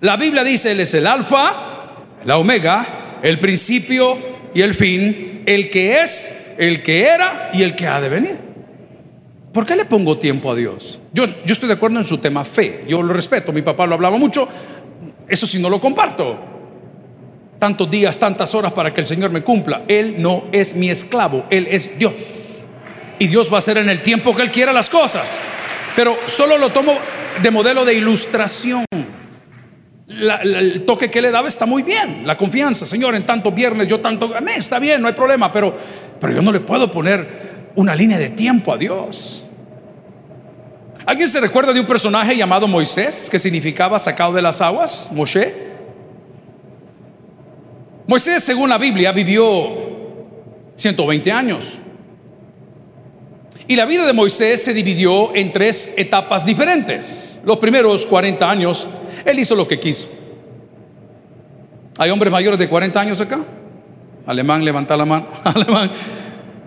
La 0.00 0.16
Biblia 0.16 0.44
dice, 0.44 0.72
Él 0.72 0.80
es 0.80 0.92
el 0.92 1.06
alfa, 1.06 1.94
la 2.24 2.36
omega, 2.36 3.20
el 3.22 3.38
principio 3.38 4.18
y 4.54 4.60
el 4.60 4.74
fin, 4.74 5.42
el 5.46 5.70
que 5.70 6.02
es, 6.02 6.30
el 6.58 6.82
que 6.82 7.04
era 7.04 7.50
y 7.54 7.62
el 7.62 7.74
que 7.74 7.86
ha 7.86 8.00
de 8.00 8.08
venir. 8.10 8.43
¿Por 9.54 9.64
qué 9.64 9.76
le 9.76 9.84
pongo 9.84 10.18
tiempo 10.18 10.50
a 10.50 10.54
Dios? 10.56 10.98
Yo, 11.12 11.26
yo 11.26 11.52
estoy 11.52 11.68
de 11.68 11.74
acuerdo 11.74 11.98
en 11.98 12.04
su 12.04 12.18
tema 12.18 12.44
fe, 12.44 12.84
yo 12.88 13.00
lo 13.00 13.14
respeto, 13.14 13.52
mi 13.52 13.62
papá 13.62 13.86
lo 13.86 13.94
hablaba 13.94 14.18
mucho, 14.18 14.48
eso 15.28 15.46
sí 15.46 15.60
no 15.60 15.70
lo 15.70 15.80
comparto. 15.80 16.36
Tantos 17.60 17.88
días, 17.88 18.18
tantas 18.18 18.52
horas 18.56 18.72
para 18.72 18.92
que 18.92 19.00
el 19.00 19.06
Señor 19.06 19.30
me 19.30 19.44
cumpla. 19.44 19.84
Él 19.86 20.16
no 20.18 20.46
es 20.50 20.74
mi 20.74 20.90
esclavo, 20.90 21.46
Él 21.50 21.68
es 21.70 21.96
Dios. 21.96 22.64
Y 23.20 23.28
Dios 23.28 23.48
va 23.48 23.56
a 23.56 23.58
hacer 23.58 23.78
en 23.78 23.88
el 23.88 24.02
tiempo 24.02 24.34
que 24.34 24.42
Él 24.42 24.50
quiera 24.50 24.72
las 24.72 24.90
cosas. 24.90 25.40
Pero 25.94 26.16
solo 26.26 26.58
lo 26.58 26.70
tomo 26.70 26.98
de 27.40 27.50
modelo 27.52 27.84
de 27.84 27.94
ilustración. 27.94 28.84
el 30.08 30.84
toque 30.84 31.12
que 31.12 31.22
le 31.22 31.30
daba 31.30 31.46
está 31.46 31.64
muy 31.64 31.84
bien, 31.84 32.26
la 32.26 32.36
confianza, 32.36 32.86
Señor, 32.86 33.14
en 33.14 33.24
tanto 33.24 33.52
viernes, 33.52 33.86
yo 33.86 34.00
tanto, 34.00 34.34
está 34.36 34.80
bien, 34.80 35.00
no 35.00 35.06
hay 35.06 35.14
problema, 35.14 35.52
pero, 35.52 35.76
pero 36.20 36.34
yo 36.34 36.42
no 36.42 36.50
le 36.50 36.58
puedo 36.58 36.90
poner 36.90 37.54
una 37.76 37.94
línea 37.94 38.18
de 38.18 38.30
tiempo 38.30 38.72
a 38.72 38.76
Dios. 38.76 39.43
¿Alguien 41.06 41.28
se 41.28 41.40
recuerda 41.40 41.72
de 41.72 41.80
un 41.80 41.86
personaje 41.86 42.34
llamado 42.34 42.66
Moisés, 42.66 43.28
que 43.30 43.38
significaba 43.38 43.98
sacado 43.98 44.32
de 44.32 44.40
las 44.40 44.60
aguas? 44.62 45.08
Moshe. 45.12 45.54
Moisés, 48.06 48.42
según 48.42 48.70
la 48.70 48.78
Biblia, 48.78 49.12
vivió 49.12 49.44
120 50.74 51.32
años. 51.32 51.78
Y 53.66 53.76
la 53.76 53.84
vida 53.84 54.06
de 54.06 54.12
Moisés 54.12 54.62
se 54.62 54.72
dividió 54.72 55.34
en 55.34 55.52
tres 55.52 55.92
etapas 55.96 56.44
diferentes. 56.44 57.40
Los 57.44 57.58
primeros 57.58 58.06
40 58.06 58.50
años, 58.50 58.86
él 59.24 59.38
hizo 59.38 59.54
lo 59.54 59.68
que 59.68 59.80
quiso. 59.80 60.08
¿Hay 61.98 62.10
hombres 62.10 62.32
mayores 62.32 62.58
de 62.58 62.68
40 62.68 63.00
años 63.00 63.20
acá? 63.20 63.40
Alemán, 64.26 64.64
levanta 64.64 64.96
la 64.96 65.04
mano. 65.04 65.28
Alemán. 65.44 65.90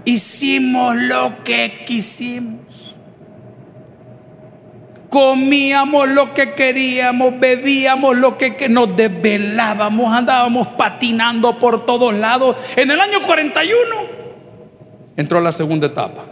Hicimos 0.05 0.95
lo 0.95 1.43
que 1.43 1.83
quisimos. 1.85 2.61
Comíamos 5.09 6.09
lo 6.09 6.33
que 6.33 6.53
queríamos, 6.53 7.39
bebíamos 7.39 8.17
lo 8.17 8.37
que, 8.37 8.67
nos 8.69 8.95
desvelábamos, 8.95 10.13
andábamos 10.13 10.67
patinando 10.69 11.57
por 11.59 11.85
todos 11.85 12.13
lados. 12.13 12.57
En 12.75 12.91
el 12.91 12.99
año 12.99 13.19
41 13.25 13.77
entró 15.15 15.39
la 15.39 15.51
segunda 15.51 15.87
etapa. 15.87 16.25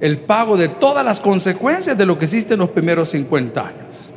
El 0.00 0.20
pago 0.20 0.56
de 0.56 0.68
todas 0.68 1.04
las 1.04 1.20
consecuencias 1.20 1.98
de 1.98 2.06
lo 2.06 2.18
que 2.18 2.24
hiciste 2.24 2.54
en 2.54 2.60
los 2.60 2.70
primeros 2.70 3.10
50 3.10 3.60
años. 3.60 4.12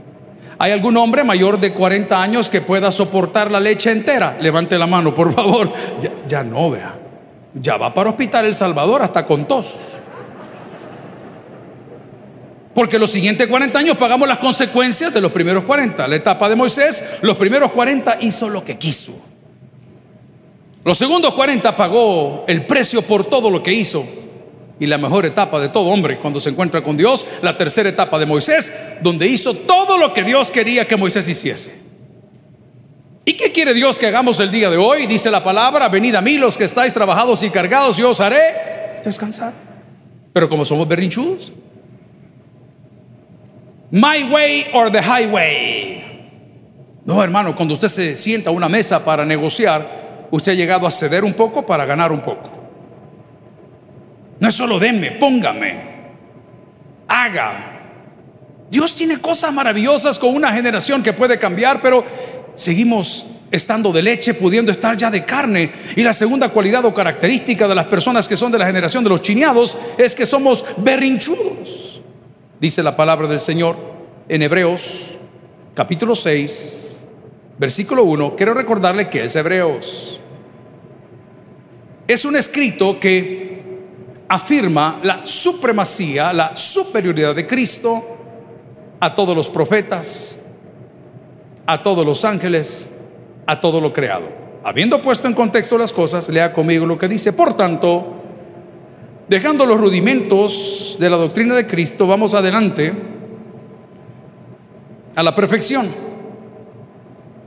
¿Hay 0.57 0.71
algún 0.71 0.95
hombre 0.95 1.23
mayor 1.23 1.59
de 1.59 1.73
40 1.73 2.21
años 2.21 2.49
que 2.49 2.61
pueda 2.61 2.91
soportar 2.91 3.49
la 3.49 3.59
leche 3.59 3.91
entera? 3.91 4.37
Levante 4.39 4.77
la 4.77 4.85
mano, 4.85 5.13
por 5.13 5.33
favor. 5.33 5.73
Ya, 5.99 6.11
ya 6.27 6.43
no, 6.43 6.69
vea. 6.69 6.99
Ya 7.55 7.77
va 7.77 7.93
para 7.93 8.11
Hospital 8.11 8.45
El 8.45 8.53
Salvador 8.53 9.01
hasta 9.01 9.25
con 9.25 9.45
tos. 9.47 9.99
Porque 12.73 12.97
los 12.97 13.11
siguientes 13.11 13.47
40 13.47 13.77
años 13.77 13.97
pagamos 13.97 14.27
las 14.27 14.37
consecuencias 14.37 15.13
de 15.13 15.19
los 15.19 15.31
primeros 15.31 15.65
40. 15.65 16.07
La 16.07 16.15
etapa 16.15 16.47
de 16.47 16.55
Moisés, 16.55 17.03
los 17.21 17.35
primeros 17.35 17.71
40 17.71 18.19
hizo 18.21 18.49
lo 18.49 18.63
que 18.63 18.77
quiso. 18.77 19.13
Los 20.83 20.97
segundos 20.97 21.33
40 21.33 21.75
pagó 21.75 22.45
el 22.47 22.65
precio 22.65 23.01
por 23.01 23.25
todo 23.25 23.49
lo 23.49 23.61
que 23.61 23.73
hizo. 23.73 24.05
Y 24.79 24.87
la 24.87 24.97
mejor 24.97 25.25
etapa 25.25 25.59
de 25.59 25.69
todo 25.69 25.85
hombre 25.89 26.17
cuando 26.17 26.39
se 26.39 26.49
encuentra 26.49 26.83
con 26.83 26.97
Dios, 26.97 27.27
la 27.41 27.55
tercera 27.55 27.89
etapa 27.89 28.17
de 28.17 28.25
Moisés, 28.25 28.73
donde 29.01 29.27
hizo 29.27 29.53
todo 29.53 29.97
lo 29.97 30.13
que 30.13 30.23
Dios 30.23 30.49
quería 30.49 30.87
que 30.87 30.97
Moisés 30.97 31.27
hiciese. 31.27 31.81
¿Y 33.25 33.33
qué 33.33 33.51
quiere 33.51 33.75
Dios 33.75 33.99
que 33.99 34.07
hagamos 34.07 34.39
el 34.39 34.49
día 34.49 34.71
de 34.71 34.77
hoy? 34.77 35.05
Dice 35.05 35.29
la 35.29 35.43
palabra, 35.43 35.87
venid 35.89 36.15
a 36.15 36.21
mí 36.21 36.37
los 36.37 36.57
que 36.57 36.63
estáis 36.63 36.93
trabajados 36.93 37.43
y 37.43 37.51
cargados, 37.51 37.97
yo 37.97 38.09
os 38.09 38.19
haré 38.19 39.01
descansar. 39.03 39.53
Pero 40.33 40.49
como 40.49 40.65
somos 40.65 40.87
berrinchudos, 40.87 41.51
My 43.91 44.23
way 44.23 44.67
or 44.73 44.89
the 44.89 45.01
highway. 45.01 46.01
No, 47.03 47.21
hermano, 47.21 47.53
cuando 47.55 47.73
usted 47.73 47.89
se 47.89 48.15
sienta 48.15 48.49
a 48.49 48.53
una 48.53 48.69
mesa 48.69 49.03
para 49.03 49.25
negociar, 49.25 50.27
usted 50.31 50.53
ha 50.53 50.55
llegado 50.55 50.87
a 50.87 50.91
ceder 50.91 51.25
un 51.25 51.33
poco 51.33 51.65
para 51.65 51.85
ganar 51.85 52.11
un 52.13 52.21
poco. 52.21 52.49
No 54.39 54.47
es 54.47 54.55
solo 54.55 54.79
denme, 54.79 55.11
póngame, 55.11 55.83
haga. 57.07 57.79
Dios 58.69 58.95
tiene 58.95 59.19
cosas 59.19 59.51
maravillosas 59.51 60.17
con 60.17 60.33
una 60.33 60.53
generación 60.53 61.03
que 61.03 61.11
puede 61.11 61.37
cambiar, 61.37 61.81
pero 61.81 62.05
seguimos 62.55 63.25
estando 63.51 63.91
de 63.91 64.03
leche, 64.03 64.33
pudiendo 64.35 64.71
estar 64.71 64.95
ya 64.95 65.11
de 65.11 65.25
carne. 65.25 65.69
Y 65.97 66.03
la 66.03 66.13
segunda 66.13 66.47
cualidad 66.47 66.85
o 66.85 66.93
característica 66.93 67.67
de 67.67 67.75
las 67.75 67.85
personas 67.85 68.29
que 68.29 68.37
son 68.37 68.53
de 68.53 68.57
la 68.59 68.67
generación 68.67 69.03
de 69.03 69.09
los 69.09 69.21
chineados 69.21 69.77
es 69.97 70.15
que 70.15 70.25
somos 70.25 70.63
berrinchudos 70.77 71.90
dice 72.61 72.83
la 72.83 72.95
palabra 72.95 73.27
del 73.27 73.39
Señor 73.39 73.75
en 74.29 74.43
Hebreos 74.43 75.17
capítulo 75.73 76.13
6, 76.13 77.01
versículo 77.57 78.03
1. 78.03 78.35
Quiero 78.35 78.53
recordarle 78.53 79.09
que 79.09 79.23
es 79.23 79.35
Hebreos. 79.35 80.21
Es 82.07 82.23
un 82.23 82.35
escrito 82.35 82.99
que 82.99 83.63
afirma 84.27 84.99
la 85.01 85.25
supremacía, 85.25 86.31
la 86.33 86.55
superioridad 86.55 87.33
de 87.33 87.47
Cristo 87.47 88.05
a 88.99 89.15
todos 89.15 89.35
los 89.35 89.49
profetas, 89.49 90.37
a 91.65 91.81
todos 91.81 92.05
los 92.05 92.23
ángeles, 92.23 92.87
a 93.47 93.59
todo 93.59 93.81
lo 93.81 93.91
creado. 93.91 94.27
Habiendo 94.63 95.01
puesto 95.01 95.27
en 95.27 95.33
contexto 95.33 95.79
las 95.79 95.91
cosas, 95.91 96.29
lea 96.29 96.53
conmigo 96.53 96.85
lo 96.85 96.99
que 96.99 97.07
dice. 97.07 97.33
Por 97.33 97.55
tanto, 97.55 98.20
Dejando 99.31 99.65
los 99.65 99.79
rudimentos 99.79 100.97
de 100.99 101.09
la 101.09 101.15
doctrina 101.15 101.55
de 101.55 101.65
Cristo, 101.65 102.05
vamos 102.05 102.33
adelante 102.33 102.91
a 105.15 105.23
la 105.23 105.33
perfección, 105.33 105.87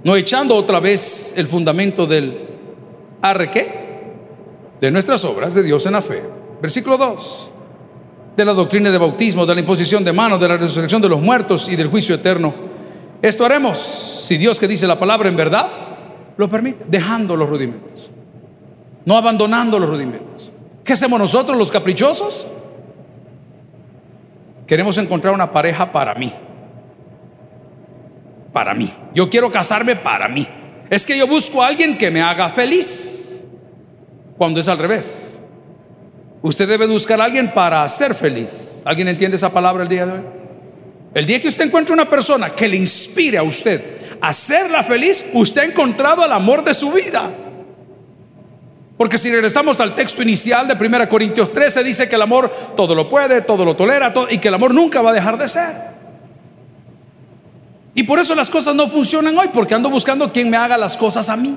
no 0.03 0.17
echando 0.17 0.57
otra 0.57 0.81
vez 0.81 1.35
el 1.37 1.47
fundamento 1.47 2.07
del 2.07 2.49
arreque 3.21 3.69
de 4.81 4.91
nuestras 4.91 5.27
obras 5.27 5.53
de 5.53 5.63
Dios 5.63 5.85
en 5.85 5.93
la 5.93 6.01
fe. 6.01 6.23
Versículo 6.63 6.97
2 6.97 7.51
de 8.35 8.45
la 8.47 8.55
doctrina 8.55 8.91
de 8.91 8.97
bautismo, 8.97 9.45
de 9.45 9.55
la 9.55 9.61
imposición 9.61 10.03
de 10.03 10.13
manos, 10.15 10.41
de 10.41 10.49
la 10.49 10.57
resurrección 10.57 11.03
de 11.03 11.11
los 11.11 11.21
muertos 11.21 11.69
y 11.69 11.77
del 11.77 11.89
juicio 11.89 12.15
eterno. 12.15 12.55
Esto 13.21 13.45
haremos 13.45 13.79
si 13.79 14.39
Dios 14.39 14.59
que 14.59 14.67
dice 14.67 14.87
la 14.87 14.99
palabra 14.99 15.29
en 15.29 15.37
verdad 15.37 15.71
lo 16.39 16.49
permite, 16.49 16.87
dejando 16.89 17.37
los 17.37 17.47
rudimentos, 17.47 18.09
no 19.05 19.19
abandonando 19.19 19.79
los 19.79 19.91
rudimentos. 19.91 20.34
¿Qué 20.85 20.93
hacemos 20.93 21.19
nosotros 21.19 21.57
los 21.57 21.71
caprichosos? 21.71 22.47
Queremos 24.67 24.99
encontrar 24.99 25.33
una 25.33 25.51
pareja 25.51 25.91
para 25.91 26.15
mí. 26.15 26.33
Para 28.53 28.75
mí. 28.75 28.93
Yo 29.15 29.31
quiero 29.31 29.51
casarme 29.51 29.97
para 29.97 30.29
mí. 30.29 30.47
Es 30.91 31.07
que 31.07 31.17
yo 31.17 31.27
busco 31.27 31.63
a 31.63 31.69
alguien 31.69 31.97
que 31.97 32.11
me 32.11 32.21
haga 32.21 32.51
feliz. 32.51 33.43
Cuando 34.37 34.61
es 34.61 34.69
al 34.69 34.79
revés. 34.79 35.41
Usted 36.43 36.69
debe 36.69 36.87
buscar 36.87 37.19
a 37.21 37.25
alguien 37.25 37.53
para 37.53 37.89
ser 37.89 38.15
feliz. 38.15 38.83
¿Alguien 38.85 39.09
entiende 39.09 39.37
esa 39.37 39.51
palabra 39.51 39.85
el 39.85 39.89
día 39.89 40.05
de 40.05 40.13
hoy? 40.13 40.21
El 41.15 41.25
día 41.25 41.41
que 41.41 41.49
usted 41.49 41.65
encuentre 41.65 41.95
una 41.95 42.11
persona 42.11 42.55
que 42.55 42.69
le 42.69 42.77
inspire 42.77 43.39
a 43.39 43.43
usted 43.43 44.19
a 44.21 44.29
hacerla 44.29 44.83
feliz, 44.83 45.25
usted 45.33 45.63
ha 45.63 45.65
encontrado 45.65 46.25
el 46.25 46.33
amor 46.33 46.63
de 46.63 46.75
su 46.75 46.91
vida. 46.91 47.31
Porque 48.97 49.19
si 49.19 49.31
regresamos 49.31 49.81
al 49.81 49.95
texto 49.95 50.23
inicial 50.23 50.69
de 50.69 50.75
1 50.75 51.09
Corintios 51.09 51.53
13, 51.53 51.83
dice 51.83 52.09
que 52.09 52.15
el 52.15 52.23
amor 52.23 52.51
todo 52.77 52.95
lo 52.95 53.09
puede, 53.09 53.41
todo 53.43 53.65
lo 53.65 53.75
tolera, 53.75 54.15
y 54.31 54.39
que 54.39 54.49
el 54.49 54.55
amor 54.55 54.73
nunca 54.73 55.03
va 55.03 55.11
a 55.11 55.13
dejar 55.13 55.37
de 55.37 55.49
ser. 55.49 55.95
Y 57.95 58.05
por 58.05 58.19
eso 58.19 58.35
las 58.35 58.51
cosas 58.51 58.75
no 58.75 58.89
funcionan 58.89 59.37
hoy, 59.37 59.49
porque 59.53 59.75
ando 59.75 59.91
buscando 59.91 60.33
quien 60.33 60.49
me 60.49 60.57
haga 60.57 60.79
las 60.79 60.97
cosas 60.97 61.29
a 61.29 61.37
mí. 61.37 61.57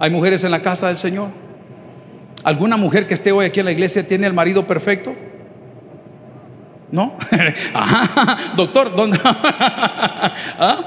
Hay 0.00 0.10
mujeres 0.10 0.42
en 0.42 0.50
la 0.50 0.60
casa 0.60 0.88
del 0.88 0.98
Señor. 0.98 1.28
¿Alguna 2.42 2.76
mujer 2.76 3.06
que 3.06 3.14
esté 3.14 3.30
hoy 3.32 3.46
aquí 3.46 3.60
en 3.60 3.66
la 3.66 3.72
iglesia 3.72 4.06
tiene 4.06 4.26
el 4.26 4.32
marido 4.32 4.66
perfecto? 4.66 5.14
¿No? 6.90 7.16
doctor, 8.56 8.94
¿dónde? 8.94 9.18
¿Ah? 9.24 10.84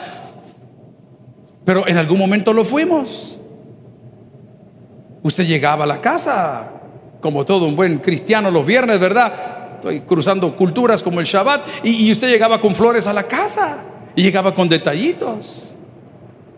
Pero 1.65 1.87
en 1.87 1.97
algún 1.97 2.19
momento 2.19 2.53
lo 2.53 2.63
fuimos. 2.63 3.36
Usted 5.27 5.45
llegaba 5.45 5.83
a 5.83 5.87
la 5.87 5.99
casa, 5.99 6.69
como 7.19 7.43
todo 7.43 7.65
un 7.65 7.75
buen 7.75 7.97
cristiano 7.97 8.49
los 8.49 8.65
viernes, 8.65 8.97
¿verdad? 8.97 9.33
Estoy 9.75 9.99
cruzando 9.99 10.55
culturas 10.55 11.03
como 11.03 11.19
el 11.19 11.25
Shabbat, 11.25 11.83
y, 11.83 12.09
usted 12.09 12.29
llegaba 12.29 12.61
con 12.61 12.73
flores 12.73 13.07
a 13.07 13.13
la 13.13 13.23
casa, 13.23 13.79
y 14.15 14.23
llegaba 14.23 14.55
con 14.55 14.69
detallitos. 14.69 15.73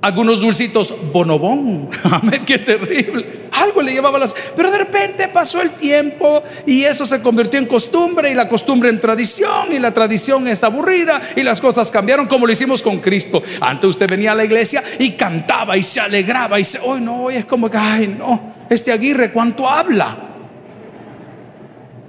Algunos 0.02 0.40
dulcitos, 0.40 0.94
bonobón, 1.12 1.90
amén, 2.04 2.46
qué 2.46 2.58
terrible. 2.60 3.50
Algo 3.52 3.82
le 3.82 3.92
llevaba 3.92 4.18
las. 4.18 4.34
Pero 4.56 4.72
de 4.72 4.78
repente 4.78 5.28
pasó 5.28 5.62
el 5.62 5.72
tiempo 5.72 6.42
y 6.66 6.84
eso 6.84 7.06
se 7.06 7.22
convirtió 7.22 7.60
en 7.60 7.66
costumbre 7.66 8.32
y 8.32 8.34
la 8.34 8.48
costumbre 8.48 8.90
en 8.90 9.00
tradición 9.00 9.74
y 9.74 9.80
la 9.80 9.94
tradición 9.94 10.48
es 10.48 10.64
aburrida 10.64 11.22
y 11.36 11.44
las 11.44 11.60
cosas 11.60 11.92
cambiaron 11.92 12.28
como 12.28 12.46
lo 12.46 12.54
hicimos 12.54 12.82
con 12.82 13.00
Cristo. 13.00 13.44
Antes 13.60 13.90
usted 13.90 14.10
venía 14.10 14.32
a 14.32 14.36
la 14.36 14.46
iglesia 14.46 14.84
y 15.00 15.12
cantaba 15.12 15.76
y 15.76 15.84
se 15.84 16.00
alegraba 16.00 16.60
y 16.60 16.64
se. 16.64 16.80
Hoy 16.80 17.02
no, 17.02 17.24
hoy 17.24 17.36
es 17.36 17.46
como 17.46 17.70
que, 17.70 17.78
ay, 17.78 18.08
no 18.08 18.60
este 18.70 18.92
Aguirre 18.92 19.32
cuánto 19.32 19.68
habla. 19.68 20.18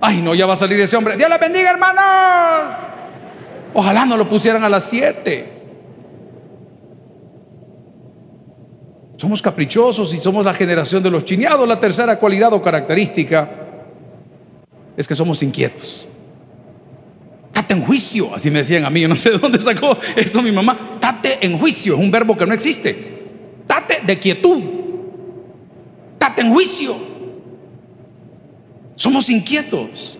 Ay, 0.01 0.23
no, 0.23 0.35
ya 0.35 0.47
va 0.47 0.53
a 0.53 0.57
salir 0.57 0.81
ese 0.81 0.97
hombre. 0.97 1.17
Dios 1.17 1.29
le 1.29 1.39
bendiga, 1.39 1.71
hermanos. 1.71 2.75
Ojalá 3.75 4.07
no 4.07 4.17
lo 4.17 4.29
pusieran 4.29 4.63
a 4.65 4.69
las 4.69 4.85
siete. 4.85 5.60
Somos 9.21 9.43
caprichosos 9.43 10.15
y 10.15 10.19
somos 10.19 10.47
la 10.47 10.55
generación 10.55 11.03
de 11.03 11.11
los 11.11 11.27
chineados. 11.27 11.69
La 11.69 11.79
tercera 11.79 12.19
cualidad 12.19 12.55
o 12.55 12.63
característica 12.63 13.51
es 14.97 15.07
que 15.07 15.15
somos 15.15 15.43
inquietos. 15.43 16.09
Tate 17.53 17.75
en 17.75 17.83
juicio, 17.83 18.35
así 18.35 18.51
me 18.51 18.61
decían 18.61 18.87
a 18.87 18.89
mí, 18.89 19.03
yo 19.03 19.09
no 19.09 19.17
sé 19.17 19.33
de 19.33 19.39
dónde 19.43 19.59
sacó 19.59 19.99
eso 20.17 20.41
mi 20.41 20.51
mamá, 20.51 20.97
tate 20.99 21.37
en 21.45 21.59
juicio, 21.59 21.97
es 21.97 22.01
un 22.01 22.11
verbo 22.11 22.35
que 22.35 22.47
no 22.47 22.55
existe, 22.55 22.97
tate 23.67 24.01
de 24.07 24.19
quietud, 24.19 24.63
tate 26.17 26.41
en 26.41 26.51
juicio. 26.51 26.97
Somos 28.95 29.29
inquietos. 29.29 30.19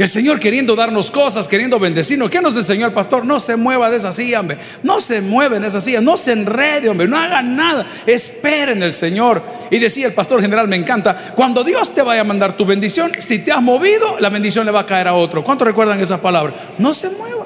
El 0.00 0.08
Señor 0.08 0.40
queriendo 0.40 0.74
darnos 0.74 1.10
cosas, 1.10 1.46
queriendo 1.46 1.78
bendecirnos. 1.78 2.30
¿Qué 2.30 2.40
nos 2.40 2.56
enseñó 2.56 2.86
el 2.86 2.92
pastor? 2.94 3.26
No 3.26 3.38
se 3.38 3.54
mueva 3.56 3.90
de 3.90 3.98
esa 3.98 4.12
silla, 4.12 4.40
hombre. 4.40 4.56
No 4.82 4.98
se 4.98 5.20
mueva 5.20 5.58
en 5.58 5.64
esa 5.64 5.78
silla. 5.78 6.00
No 6.00 6.16
se 6.16 6.32
enrede, 6.32 6.88
hombre. 6.88 7.06
No 7.06 7.18
haga 7.18 7.42
nada. 7.42 7.86
Esperen 8.06 8.82
el 8.82 8.94
Señor. 8.94 9.42
Y 9.70 9.78
decía 9.78 10.06
el 10.06 10.14
pastor 10.14 10.40
general, 10.40 10.68
me 10.68 10.76
encanta. 10.76 11.34
Cuando 11.36 11.62
Dios 11.62 11.94
te 11.94 12.00
vaya 12.00 12.22
a 12.22 12.24
mandar 12.24 12.56
tu 12.56 12.64
bendición, 12.64 13.12
si 13.18 13.40
te 13.40 13.52
has 13.52 13.60
movido, 13.60 14.18
la 14.20 14.30
bendición 14.30 14.64
le 14.64 14.72
va 14.72 14.80
a 14.80 14.86
caer 14.86 15.06
a 15.06 15.12
otro. 15.12 15.44
¿Cuántos 15.44 15.68
recuerdan 15.68 16.00
esas 16.00 16.20
palabras? 16.20 16.54
No 16.78 16.94
se 16.94 17.10
mueva. 17.10 17.44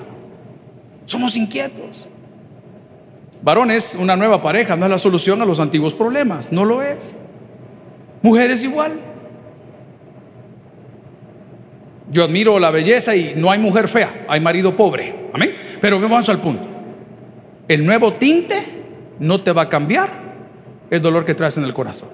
Somos 1.07 1.37
inquietos. 1.37 2.07
Varones, 3.43 3.97
una 3.99 4.15
nueva 4.15 4.41
pareja 4.41 4.77
no 4.77 4.85
es 4.85 4.91
la 4.93 4.99
solución 4.99 5.43
a 5.43 5.45
los 5.45 5.59
antiguos 5.59 5.93
problemas. 5.93 6.53
No 6.53 6.65
lo 6.65 6.83
es. 6.83 7.17
Mujeres 8.23 8.63
igual. 8.63 9.14
Yo 12.15 12.23
admiro 12.23 12.61
la 12.61 12.71
belleza 12.71 13.17
y 13.17 13.33
no 13.35 13.51
hay 13.51 13.59
mujer 13.59 13.89
fea, 13.89 14.25
hay 14.29 14.39
marido 14.39 14.77
pobre. 14.77 15.31
Amén. 15.33 15.53
Pero 15.81 15.99
vamos 15.99 16.29
al 16.29 16.39
punto. 16.39 16.65
El 17.67 17.85
nuevo 17.85 18.13
tinte 18.13 18.63
no 19.19 19.43
te 19.43 19.51
va 19.51 19.63
a 19.63 19.69
cambiar 19.69 20.11
el 20.91 21.03
dolor 21.03 21.25
que 21.25 21.35
traes 21.35 21.59
en 21.59 21.65
el 21.65 21.75
corazón. 21.75 22.09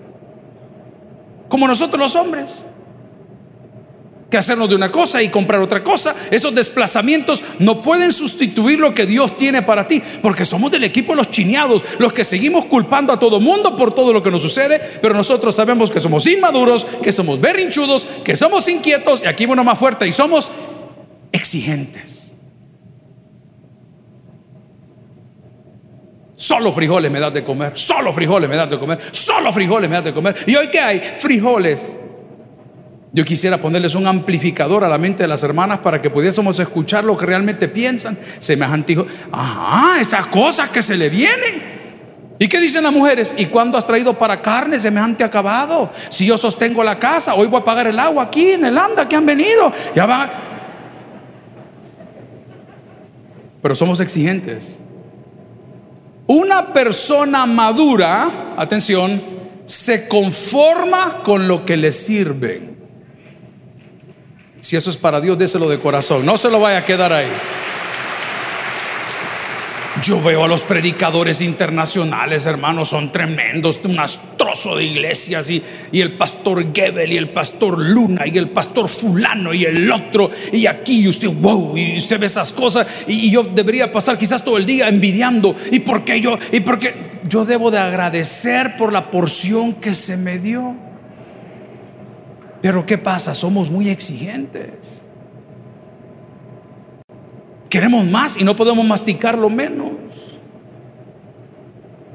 Como 1.50 1.68
nosotros 1.68 2.00
los 2.00 2.16
hombres 2.16 2.64
que 4.30 4.38
hacernos 4.38 4.68
de 4.68 4.76
una 4.76 4.90
cosa 4.90 5.22
y 5.22 5.28
comprar 5.28 5.60
otra 5.60 5.82
cosa. 5.82 6.14
Esos 6.30 6.54
desplazamientos 6.54 7.42
no 7.58 7.82
pueden 7.82 8.12
sustituir 8.12 8.78
lo 8.78 8.94
que 8.94 9.04
Dios 9.04 9.36
tiene 9.36 9.62
para 9.62 9.86
ti, 9.86 10.00
porque 10.22 10.46
somos 10.46 10.70
del 10.70 10.84
equipo 10.84 11.12
de 11.12 11.16
los 11.16 11.30
chineados, 11.30 11.82
los 11.98 12.12
que 12.12 12.24
seguimos 12.24 12.66
culpando 12.66 13.12
a 13.12 13.18
todo 13.18 13.40
mundo 13.40 13.76
por 13.76 13.92
todo 13.92 14.12
lo 14.12 14.22
que 14.22 14.30
nos 14.30 14.40
sucede, 14.40 14.80
pero 15.02 15.14
nosotros 15.14 15.54
sabemos 15.54 15.90
que 15.90 16.00
somos 16.00 16.26
inmaduros, 16.26 16.86
que 17.02 17.12
somos 17.12 17.40
berrinchudos, 17.40 18.06
que 18.24 18.36
somos 18.36 18.68
inquietos, 18.68 19.22
y 19.22 19.26
aquí 19.26 19.46
bueno 19.46 19.64
más 19.64 19.78
fuerte, 19.78 20.06
y 20.06 20.12
somos 20.12 20.52
exigentes. 21.32 22.32
Solo 26.36 26.72
frijoles 26.72 27.10
me 27.10 27.20
das 27.20 27.34
de 27.34 27.44
comer, 27.44 27.72
solo 27.74 28.14
frijoles 28.14 28.48
me 28.48 28.56
das 28.56 28.70
de 28.70 28.78
comer, 28.78 28.98
solo 29.12 29.52
frijoles 29.52 29.90
me 29.90 29.96
das 29.96 30.04
de 30.04 30.14
comer. 30.14 30.36
¿Y 30.46 30.56
hoy 30.56 30.68
qué 30.68 30.80
hay? 30.80 31.00
Frijoles 31.00 31.94
yo 33.12 33.24
quisiera 33.24 33.58
ponerles 33.58 33.96
un 33.96 34.06
amplificador 34.06 34.84
a 34.84 34.88
la 34.88 34.96
mente 34.96 35.24
de 35.24 35.28
las 35.28 35.42
hermanas 35.42 35.78
para 35.78 36.00
que 36.00 36.10
pudiésemos 36.10 36.58
escuchar 36.60 37.02
lo 37.02 37.16
que 37.16 37.26
realmente 37.26 37.68
piensan. 37.68 38.16
Semejante 38.38 38.92
hijo. 38.92 39.06
Ajá, 39.32 40.00
esas 40.00 40.26
cosas 40.26 40.70
que 40.70 40.80
se 40.80 40.96
le 40.96 41.08
vienen. 41.08 41.80
¿Y 42.38 42.48
qué 42.48 42.60
dicen 42.60 42.84
las 42.84 42.92
mujeres? 42.92 43.34
¿Y 43.36 43.46
cuándo 43.46 43.76
has 43.76 43.84
traído 43.84 44.16
para 44.16 44.40
carne 44.40 44.78
semejante 44.78 45.24
acabado? 45.24 45.90
Si 46.08 46.24
yo 46.24 46.38
sostengo 46.38 46.84
la 46.84 46.98
casa, 46.98 47.34
hoy 47.34 47.48
voy 47.48 47.60
a 47.60 47.64
pagar 47.64 47.88
el 47.88 47.98
agua 47.98 48.24
aquí 48.24 48.52
en 48.52 48.64
el 48.64 48.78
anda 48.78 49.08
que 49.08 49.16
han 49.16 49.26
venido. 49.26 49.72
Ya 49.94 50.06
va. 50.06 50.30
Pero 53.60 53.74
somos 53.74 53.98
exigentes. 53.98 54.78
Una 56.28 56.72
persona 56.72 57.44
madura, 57.44 58.54
atención, 58.56 59.20
se 59.66 60.06
conforma 60.06 61.22
con 61.24 61.48
lo 61.48 61.66
que 61.66 61.76
le 61.76 61.92
sirve. 61.92 62.69
Si 64.60 64.76
eso 64.76 64.90
es 64.90 64.96
para 64.96 65.20
Dios, 65.20 65.38
déselo 65.38 65.68
de 65.68 65.78
corazón. 65.78 66.24
No 66.24 66.36
se 66.36 66.50
lo 66.50 66.60
vaya 66.60 66.78
a 66.78 66.84
quedar 66.84 67.12
ahí. 67.12 67.28
Yo 70.02 70.22
veo 70.22 70.44
a 70.44 70.48
los 70.48 70.62
predicadores 70.62 71.42
internacionales, 71.42 72.46
hermanos, 72.46 72.88
son 72.88 73.12
tremendos, 73.12 73.80
un 73.84 73.98
astrozo 73.98 74.76
de 74.76 74.84
iglesias 74.84 75.50
y, 75.50 75.62
y, 75.92 76.00
el 76.00 76.16
pastor 76.16 76.72
Gebel 76.72 77.12
y 77.12 77.16
el 77.16 77.30
pastor 77.30 77.78
Luna 77.78 78.26
y 78.26 78.38
el 78.38 78.50
pastor 78.50 78.88
fulano 78.88 79.52
y 79.52 79.64
el 79.64 79.90
otro 79.90 80.30
y 80.52 80.66
aquí 80.66 81.00
y 81.00 81.08
usted, 81.08 81.28
wow, 81.28 81.76
y 81.76 81.98
usted 81.98 82.18
ve 82.18 82.26
esas 82.26 82.52
cosas 82.52 82.86
y, 83.08 83.26
y 83.26 83.30
yo 83.30 83.42
debería 83.42 83.92
pasar 83.92 84.16
quizás 84.16 84.44
todo 84.44 84.56
el 84.56 84.64
día 84.64 84.88
envidiando 84.88 85.54
y 85.70 85.80
porque 85.80 86.20
yo, 86.20 86.38
y 86.52 86.60
porque 86.60 87.10
yo 87.28 87.44
debo 87.44 87.70
de 87.70 87.78
agradecer 87.78 88.76
por 88.76 88.92
la 88.92 89.10
porción 89.10 89.74
que 89.74 89.94
se 89.94 90.16
me 90.16 90.38
dio. 90.38 90.89
Pero 92.60 92.84
¿qué 92.84 92.98
pasa? 92.98 93.34
Somos 93.34 93.70
muy 93.70 93.88
exigentes. 93.88 95.00
Queremos 97.68 98.06
más 98.06 98.36
y 98.36 98.44
no 98.44 98.56
podemos 98.56 98.84
masticarlo 98.84 99.48
menos. 99.48 99.92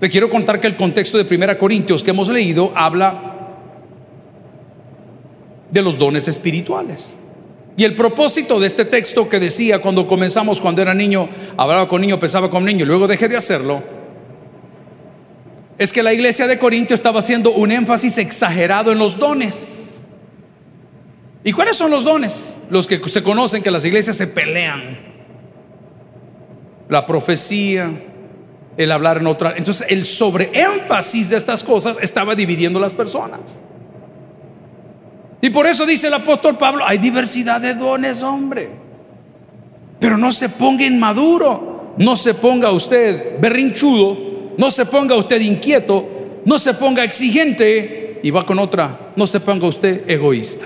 Le 0.02 0.10
quiero 0.10 0.30
contar 0.30 0.60
que 0.60 0.68
el 0.68 0.76
contexto 0.76 1.18
de 1.18 1.36
1 1.36 1.58
Corintios 1.58 2.04
que 2.04 2.12
hemos 2.12 2.28
leído 2.28 2.74
habla 2.76 3.34
de 5.72 5.82
los 5.82 5.98
dones 5.98 6.28
espirituales. 6.28 7.18
Y 7.78 7.84
el 7.84 7.96
propósito 7.96 8.60
de 8.60 8.68
este 8.68 8.86
texto 8.86 9.28
que 9.28 9.40
decía 9.40 9.82
cuando 9.82 10.08
comenzamos, 10.08 10.62
cuando 10.62 10.82
era 10.82 10.94
niño, 10.94 11.28
hablaba 11.58 11.88
con 11.88 12.02
niño, 12.02 12.20
pensaba 12.20 12.50
con 12.50 12.64
niño, 12.64 12.86
luego 12.86 13.08
dejé 13.08 13.28
de 13.28 13.36
hacerlo, 13.36 13.84
es 15.78 15.92
que 15.92 16.02
la 16.04 16.14
iglesia 16.14 16.48
de 16.48 16.58
Corintios 16.58 17.00
estaba 17.00 17.20
haciendo 17.20 17.52
un 17.52 17.72
énfasis 17.72 18.18
exagerado 18.18 18.94
en 18.94 19.00
los 19.00 19.18
dones. 19.18 19.95
¿Y 21.46 21.54
cuáles 21.54 21.78
son 21.78 21.92
los 21.92 22.04
dones? 22.04 22.58
Los 22.72 22.88
que 22.88 23.00
se 23.08 23.22
conocen 23.22 23.62
que 23.62 23.70
las 23.70 23.86
iglesias 23.86 24.18
se 24.18 24.26
pelean. 24.26 24.98
La 26.90 27.06
profecía, 27.06 27.92
el 28.76 28.92
hablar 28.92 29.18
en 29.18 29.28
otra. 29.28 29.54
Entonces 29.56 29.86
el 29.88 30.06
sobreénfasis 30.06 31.30
de 31.30 31.38
estas 31.38 31.64
cosas 31.64 32.00
estaba 32.02 32.34
dividiendo 32.34 32.80
las 32.80 32.96
personas. 32.96 33.56
Y 35.40 35.52
por 35.52 35.68
eso 35.68 35.86
dice 35.86 36.08
el 36.08 36.16
apóstol 36.16 36.58
Pablo, 36.58 36.84
hay 36.84 36.98
diversidad 36.98 37.62
de 37.62 37.76
dones, 37.76 38.24
hombre. 38.24 38.72
Pero 40.00 40.18
no 40.18 40.32
se 40.32 40.50
ponga 40.50 40.84
inmaduro, 40.84 41.94
no 42.00 42.16
se 42.16 42.34
ponga 42.34 42.72
usted 42.72 43.40
berrinchudo, 43.40 44.18
no 44.58 44.72
se 44.72 44.88
ponga 44.88 45.16
usted 45.16 45.40
inquieto, 45.42 46.42
no 46.44 46.58
se 46.58 46.74
ponga 46.74 47.04
exigente 47.04 48.20
y 48.24 48.32
va 48.32 48.48
con 48.48 48.58
otra, 48.58 49.12
no 49.16 49.28
se 49.28 49.40
ponga 49.40 49.68
usted 49.68 50.10
egoísta. 50.10 50.66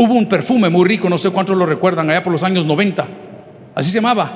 Hubo 0.00 0.14
un 0.14 0.28
perfume 0.28 0.68
muy 0.70 0.86
rico, 0.86 1.08
no 1.08 1.18
sé 1.18 1.30
cuántos 1.30 1.56
lo 1.56 1.66
recuerdan, 1.66 2.08
allá 2.08 2.22
por 2.22 2.32
los 2.32 2.44
años 2.44 2.64
90. 2.64 3.06
Así 3.74 3.90
se 3.90 3.98
llamaba, 3.98 4.30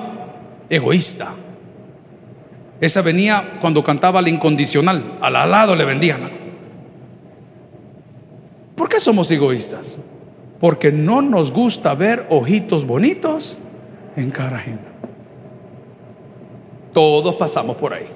egoísta. 0.68 1.28
Esa 2.80 3.00
venía 3.00 3.58
cuando 3.60 3.84
cantaba 3.84 4.20
la 4.20 4.28
incondicional, 4.28 5.18
al 5.20 5.32
lado 5.32 5.76
le 5.76 5.84
vendían. 5.84 6.30
¿Por 8.74 8.88
qué 8.88 8.98
somos 8.98 9.30
egoístas? 9.30 10.00
Porque 10.58 10.90
no 10.90 11.22
nos 11.22 11.52
gusta 11.52 11.94
ver 11.94 12.26
ojitos 12.28 12.84
bonitos 12.84 13.56
en 14.16 14.32
cara 14.32 14.56
ajena. 14.56 14.80
Todos 16.92 17.36
pasamos 17.36 17.76
por 17.76 17.94
ahí. 17.94 18.08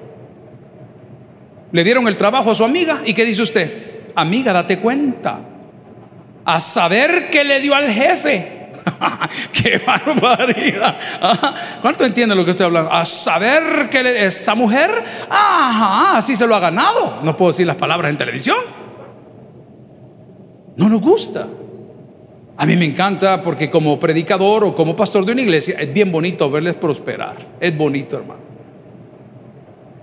Le 1.71 1.83
dieron 1.85 2.09
el 2.09 2.17
trabajo 2.17 2.51
a 2.51 2.55
su 2.55 2.65
amiga 2.65 3.01
y 3.05 3.13
¿qué 3.13 3.23
dice 3.23 3.41
usted? 3.41 4.11
Amiga, 4.15 4.51
date 4.51 4.79
cuenta 4.79 5.39
a 6.47 6.61
saber 6.61 7.29
qué 7.29 7.43
le 7.43 7.59
dio 7.59 7.75
al 7.75 7.91
jefe. 7.91 8.69
¡Qué 9.51 9.81
barbaridad! 9.85 10.97
¿Cuánto 11.81 12.05
entiende 12.05 12.33
lo 12.33 12.45
que 12.45 12.51
estoy 12.51 12.67
hablando? 12.67 12.89
A 12.89 13.03
saber 13.03 13.89
que 13.89 14.01
le, 14.01 14.25
esta 14.25 14.55
mujer, 14.55 14.89
ajá, 15.29 16.17
así 16.17 16.37
se 16.37 16.47
lo 16.47 16.55
ha 16.55 16.59
ganado. 16.59 17.19
No 17.21 17.35
puedo 17.35 17.51
decir 17.51 17.67
las 17.67 17.75
palabras 17.75 18.09
en 18.11 18.17
televisión. 18.17 18.57
No 20.77 20.87
nos 20.87 21.01
gusta. 21.01 21.47
A 22.55 22.65
mí 22.65 22.77
me 22.77 22.85
encanta 22.85 23.41
porque 23.41 23.69
como 23.69 23.99
predicador 23.99 24.63
o 24.63 24.73
como 24.73 24.95
pastor 24.95 25.25
de 25.25 25.33
una 25.33 25.41
iglesia 25.41 25.75
es 25.77 25.93
bien 25.93 26.09
bonito 26.13 26.49
verles 26.49 26.75
prosperar. 26.75 27.35
Es 27.59 27.75
bonito, 27.75 28.15
hermano. 28.15 28.46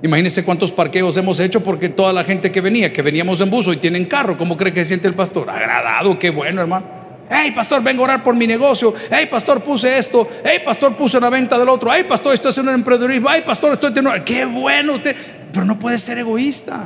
Imagínense 0.05 0.45
cuántos 0.45 0.71
parqueos 0.71 1.17
hemos 1.17 1.40
hecho 1.40 1.64
porque 1.64 1.88
toda 1.88 2.12
la 2.12 2.25
gente 2.25 2.53
que 2.53 2.61
venía, 2.61 2.93
que 2.93 3.01
veníamos 3.01 3.40
en 3.40 3.49
buzo 3.49 3.73
y 3.73 3.79
tienen 3.79 4.05
carro, 4.05 4.37
¿cómo 4.37 4.55
cree 4.55 4.71
que 4.71 4.81
se 4.81 4.88
siente 4.88 5.09
el 5.09 5.14
pastor? 5.14 5.49
Agradado, 5.49 6.19
qué 6.19 6.29
bueno, 6.29 6.61
hermano. 6.61 6.85
Hey, 7.31 7.53
pastor, 7.53 7.83
vengo 7.83 8.03
a 8.03 8.05
orar 8.05 8.23
por 8.23 8.35
mi 8.37 8.47
negocio. 8.47 8.93
Hey, 9.11 9.29
pastor, 9.31 9.64
puse 9.64 9.97
esto. 9.97 10.29
Hey, 10.45 10.59
pastor, 10.62 10.95
puse 10.95 11.17
una 11.17 11.31
venta 11.31 11.59
del 11.59 11.71
otro. 11.71 11.90
Hey, 11.90 12.05
pastor, 12.07 12.35
estoy 12.35 12.51
haciendo 12.51 12.71
un 12.71 12.81
emprendedurismo. 12.81 13.31
Hey, 13.33 13.45
pastor, 13.47 13.73
estoy 13.73 13.95
teniendo. 13.95 14.23
Qué 14.27 14.45
bueno 14.45 14.93
usted. 14.93 15.17
Pero 15.51 15.64
no 15.64 15.79
puede 15.79 15.97
ser 15.97 16.19
egoísta. 16.19 16.85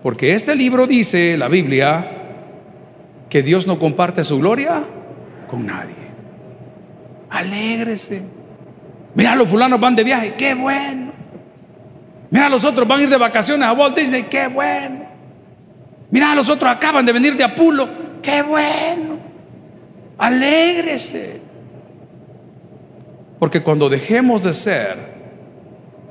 Porque 0.00 0.32
este 0.32 0.54
libro 0.54 0.86
dice, 0.86 1.36
la 1.36 1.48
Biblia, 1.48 2.08
que 3.28 3.42
Dios 3.42 3.66
no 3.66 3.80
comparte 3.80 4.22
su 4.22 4.38
gloria 4.38 4.84
con 5.50 5.66
nadie. 5.66 5.96
Alégrese. 7.30 8.22
Mira, 9.16 9.34
los 9.34 9.48
fulanos 9.48 9.80
van 9.80 9.96
de 9.96 10.04
viaje. 10.04 10.34
Qué 10.38 10.54
bueno. 10.54 11.07
Mira, 12.30 12.48
los 12.48 12.64
otros 12.64 12.86
van 12.86 13.00
a 13.00 13.02
ir 13.04 13.08
de 13.08 13.16
vacaciones 13.16 13.66
a 13.66 13.72
Walt 13.72 13.96
Disney, 13.96 14.24
qué 14.24 14.48
bueno. 14.48 15.06
Mira, 16.10 16.34
los 16.34 16.48
otros 16.48 16.70
acaban 16.70 17.04
de 17.04 17.12
venir 17.12 17.36
de 17.36 17.44
Apulo, 17.44 17.88
qué 18.22 18.42
bueno. 18.42 19.18
Alégrese. 20.18 21.40
Porque 23.38 23.62
cuando 23.62 23.88
dejemos 23.88 24.42
de 24.42 24.52
ser 24.52 25.18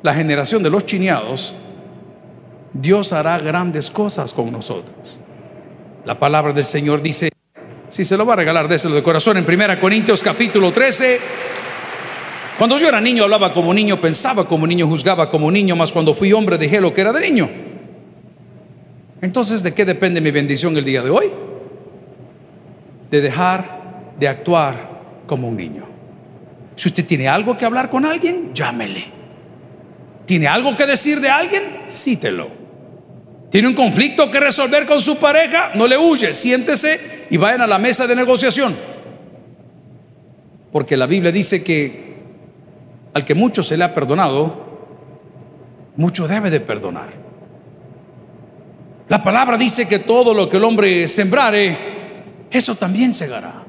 la 0.01 0.13
generación 0.13 0.63
de 0.63 0.69
los 0.69 0.85
chineados, 0.85 1.53
Dios 2.73 3.11
hará 3.11 3.37
grandes 3.37 3.91
cosas 3.91 4.33
con 4.33 4.51
nosotros. 4.51 4.95
La 6.05 6.17
palabra 6.17 6.53
del 6.53 6.65
Señor 6.65 7.01
dice, 7.01 7.29
si 7.89 8.05
se 8.05 8.17
lo 8.17 8.25
va 8.25 8.33
a 8.33 8.37
regalar, 8.37 8.67
déselo 8.67 8.95
de 8.95 9.03
corazón 9.03 9.37
en 9.37 9.45
1 9.45 9.79
Corintios 9.79 10.23
capítulo 10.23 10.71
13. 10.71 11.19
Cuando 12.57 12.77
yo 12.79 12.89
era 12.89 12.99
niño 12.99 13.23
hablaba 13.23 13.53
como 13.53 13.73
niño, 13.73 14.01
pensaba 14.01 14.47
como 14.47 14.65
niño, 14.65 14.87
juzgaba 14.87 15.29
como 15.29 15.51
niño, 15.51 15.75
mas 15.75 15.91
cuando 15.91 16.13
fui 16.13 16.33
hombre 16.33 16.57
dejé 16.57 16.81
lo 16.81 16.91
que 16.91 17.01
era 17.01 17.13
de 17.13 17.21
niño. 17.21 17.49
Entonces, 19.21 19.61
¿de 19.61 19.73
qué 19.73 19.85
depende 19.85 20.21
mi 20.21 20.31
bendición 20.31 20.75
el 20.75 20.83
día 20.83 21.01
de 21.01 21.09
hoy? 21.09 21.31
De 23.11 23.21
dejar 23.21 24.13
de 24.19 24.27
actuar 24.27 24.89
como 25.27 25.47
un 25.47 25.55
niño. 25.55 25.85
Si 26.75 26.89
usted 26.89 27.05
tiene 27.05 27.27
algo 27.27 27.57
que 27.57 27.65
hablar 27.65 27.89
con 27.89 28.05
alguien, 28.05 28.51
llámele. 28.53 29.05
¿Tiene 30.25 30.47
algo 30.47 30.75
que 30.75 30.85
decir 30.85 31.21
de 31.21 31.29
alguien? 31.29 31.81
Cítelo. 31.87 32.49
¿Tiene 33.49 33.67
un 33.67 33.73
conflicto 33.75 34.29
que 34.29 34.39
resolver 34.39 34.85
con 34.85 34.99
su 34.99 35.17
pareja? 35.17 35.71
No 35.75 35.87
le 35.87 35.97
huye, 35.97 36.33
siéntese 36.33 37.25
y 37.29 37.37
vayan 37.37 37.61
a 37.61 37.67
la 37.67 37.77
mesa 37.77 38.05
de 38.07 38.15
negociación. 38.15 38.75
Porque 40.71 40.97
la 40.97 41.07
Biblia 41.07 41.31
dice 41.31 41.63
que 41.63 42.06
al 43.17 43.25
que 43.25 43.33
mucho 43.33 43.63
se 43.63 43.75
le 43.75 43.83
ha 43.83 43.95
perdonado, 43.95 44.53
mucho 45.95 46.27
debe 46.27 46.51
de 46.51 46.59
perdonar. 46.59 47.09
La 49.09 49.23
palabra 49.23 49.57
dice 49.57 49.87
que 49.87 49.97
todo 49.97 50.35
lo 50.35 50.47
que 50.47 50.57
el 50.57 50.63
hombre 50.63 51.07
sembrare, 51.07 52.45
eso 52.51 52.75
también 52.75 53.15
segará. 53.15 53.65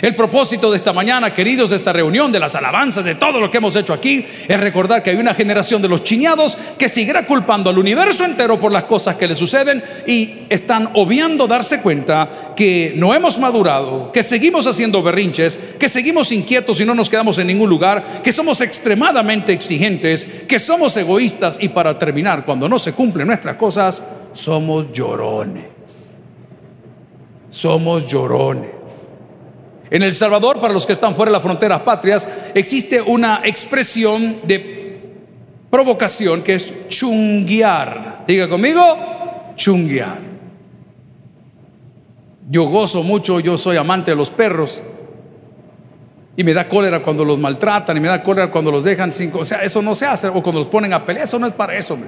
El 0.00 0.14
propósito 0.14 0.70
de 0.70 0.78
esta 0.78 0.94
mañana, 0.94 1.34
queridos, 1.34 1.70
de 1.70 1.76
esta 1.76 1.92
reunión, 1.92 2.32
de 2.32 2.40
las 2.40 2.54
alabanzas, 2.54 3.04
de 3.04 3.16
todo 3.16 3.38
lo 3.40 3.50
que 3.50 3.58
hemos 3.58 3.76
hecho 3.76 3.92
aquí, 3.92 4.24
es 4.48 4.58
recordar 4.58 5.02
que 5.02 5.10
hay 5.10 5.16
una 5.16 5.34
generación 5.34 5.82
de 5.82 5.88
los 5.88 6.02
chiñados 6.02 6.56
que 6.78 6.88
seguirá 6.88 7.26
culpando 7.26 7.68
al 7.68 7.78
universo 7.78 8.24
entero 8.24 8.58
por 8.58 8.72
las 8.72 8.84
cosas 8.84 9.16
que 9.16 9.28
le 9.28 9.36
suceden 9.36 9.82
y 10.06 10.44
están 10.48 10.88
obviando 10.94 11.46
darse 11.46 11.82
cuenta 11.82 12.54
que 12.56 12.94
no 12.96 13.12
hemos 13.12 13.38
madurado, 13.38 14.10
que 14.12 14.22
seguimos 14.22 14.66
haciendo 14.66 15.02
berrinches, 15.02 15.60
que 15.78 15.90
seguimos 15.90 16.32
inquietos 16.32 16.80
y 16.80 16.86
no 16.86 16.94
nos 16.94 17.10
quedamos 17.10 17.36
en 17.36 17.48
ningún 17.48 17.68
lugar, 17.68 18.22
que 18.22 18.32
somos 18.32 18.62
extremadamente 18.62 19.52
exigentes, 19.52 20.26
que 20.48 20.58
somos 20.58 20.96
egoístas 20.96 21.58
y 21.60 21.68
para 21.68 21.98
terminar, 21.98 22.46
cuando 22.46 22.66
no 22.66 22.78
se 22.78 22.94
cumplen 22.94 23.26
nuestras 23.26 23.56
cosas, 23.56 24.02
somos 24.32 24.90
llorones. 24.90 25.66
Somos 27.50 28.06
llorones. 28.06 28.71
En 29.92 30.02
El 30.02 30.14
Salvador, 30.14 30.58
para 30.58 30.72
los 30.72 30.86
que 30.86 30.94
están 30.94 31.14
fuera 31.14 31.28
de 31.28 31.34
las 31.34 31.42
fronteras 31.42 31.82
patrias, 31.82 32.26
existe 32.54 33.02
una 33.02 33.42
expresión 33.44 34.38
de 34.42 35.10
provocación 35.68 36.40
que 36.40 36.54
es 36.54 36.72
chunguear. 36.88 38.24
Diga 38.26 38.48
conmigo, 38.48 39.52
chunguear. 39.54 40.18
Yo 42.48 42.64
gozo 42.64 43.02
mucho, 43.02 43.38
yo 43.38 43.58
soy 43.58 43.76
amante 43.76 44.12
de 44.12 44.16
los 44.16 44.30
perros. 44.30 44.82
Y 46.38 46.42
me 46.42 46.54
da 46.54 46.66
cólera 46.66 47.02
cuando 47.02 47.22
los 47.22 47.38
maltratan, 47.38 47.94
y 47.94 48.00
me 48.00 48.08
da 48.08 48.22
cólera 48.22 48.50
cuando 48.50 48.70
los 48.70 48.84
dejan 48.84 49.12
sin... 49.12 49.30
O 49.34 49.44
sea, 49.44 49.62
eso 49.62 49.82
no 49.82 49.94
se 49.94 50.06
hace, 50.06 50.28
o 50.28 50.42
cuando 50.42 50.60
los 50.60 50.68
ponen 50.68 50.94
a 50.94 51.04
pelear, 51.04 51.26
eso 51.26 51.38
no 51.38 51.46
es 51.46 51.52
para 51.52 51.76
eso. 51.76 51.98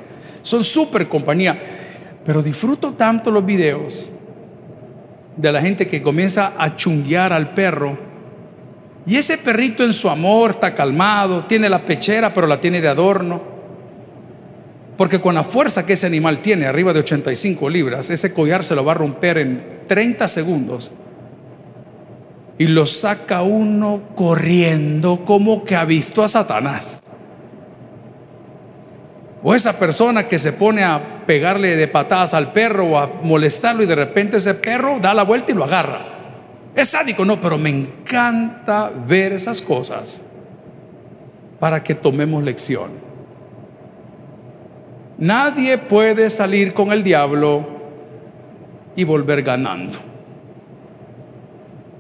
Son 0.41 0.65
súper 0.65 1.07
compañía. 1.07 1.61
Pero 2.25 2.43
disfruto 2.43 2.95
tanto 2.95 3.31
los 3.31 3.45
videos 3.45 4.11
de 5.37 5.53
la 5.53 5.61
gente 5.61 5.87
que 5.87 6.03
comienza 6.03 6.55
a 6.59 6.77
chunguear 6.77 7.33
al 7.33 7.55
perro. 7.55 7.99
Y 9.07 9.17
ese 9.17 9.37
perrito 9.37 9.85
en 9.85 9.93
su 9.93 10.09
amor 10.09 10.53
está 10.53 10.75
calmado, 10.75 11.45
tiene 11.45 11.69
la 11.69 11.85
pechera, 11.85 12.33
pero 12.33 12.47
la 12.47 12.61
tiene 12.61 12.81
de 12.81 12.89
adorno. 12.89 13.55
Porque 14.97 15.21
con 15.21 15.35
la 15.35 15.45
fuerza 15.45 15.85
que 15.85 15.95
ese 15.95 16.07
animal 16.07 16.41
tiene, 16.41 16.67
arriba 16.67 16.93
de 16.93 17.01
85 17.01 17.69
libras, 17.69 18.11
ese 18.11 18.33
collar 18.33 18.65
se 18.65 18.75
lo 18.75 18.85
va 18.85 18.93
a 18.93 18.97
romper 18.97 19.39
en 19.39 19.81
30 19.87 20.29
segundos. 20.29 20.93
Y 22.57 22.69
lo 22.69 22.87
saca 22.87 23.43
uno 23.43 24.03
corriendo 24.15 25.25
como 25.25 25.65
que 25.65 25.75
ha 25.75 25.85
visto 25.85 26.23
a 26.23 26.29
Satanás. 26.29 27.04
O 29.47 29.55
esa 29.55 29.79
persona 29.79 30.27
que 30.27 30.39
se 30.39 30.55
pone 30.55 30.83
a 30.83 31.23
pegarle 31.27 31.77
de 31.77 31.87
patadas 31.87 32.33
al 32.33 32.53
perro 32.53 32.87
o 32.87 32.99
a 32.99 33.07
molestarlo 33.23 33.83
y 33.83 33.87
de 33.87 33.95
repente 33.95 34.39
ese 34.39 34.55
perro 34.55 34.99
da 34.99 35.13
la 35.13 35.23
vuelta 35.23 35.53
y 35.53 35.55
lo 35.55 35.65
agarra. 35.65 36.01
Es 36.75 36.89
sádico, 36.89 37.27
no, 37.27 37.39
pero 37.39 37.59
me 37.59 37.69
encanta 37.69 38.91
ver 39.07 39.35
esas 39.35 39.61
cosas 39.61 40.23
para 41.61 41.85
que 41.85 41.95
tomemos 41.95 42.43
lección. 42.43 42.93
Nadie 45.19 45.77
puede 45.77 46.31
salir 46.31 46.73
con 46.73 46.91
el 46.91 47.05
diablo 47.05 47.67
y 48.97 49.05
volver 49.05 49.43
ganando. 49.43 49.99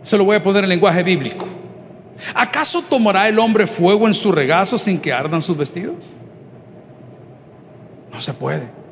Se 0.00 0.16
lo 0.16 0.24
voy 0.24 0.36
a 0.36 0.42
poner 0.42 0.64
en 0.64 0.70
lenguaje 0.70 1.02
bíblico. 1.02 1.46
¿Acaso 2.34 2.80
tomará 2.80 3.28
el 3.28 3.38
hombre 3.38 3.66
fuego 3.66 4.06
en 4.06 4.14
su 4.14 4.32
regazo 4.32 4.78
sin 4.78 4.98
que 4.98 5.12
ardan 5.12 5.42
sus 5.42 5.58
vestidos? 5.58 6.16
No 8.14 8.22
se 8.22 8.32
puede. 8.32 8.84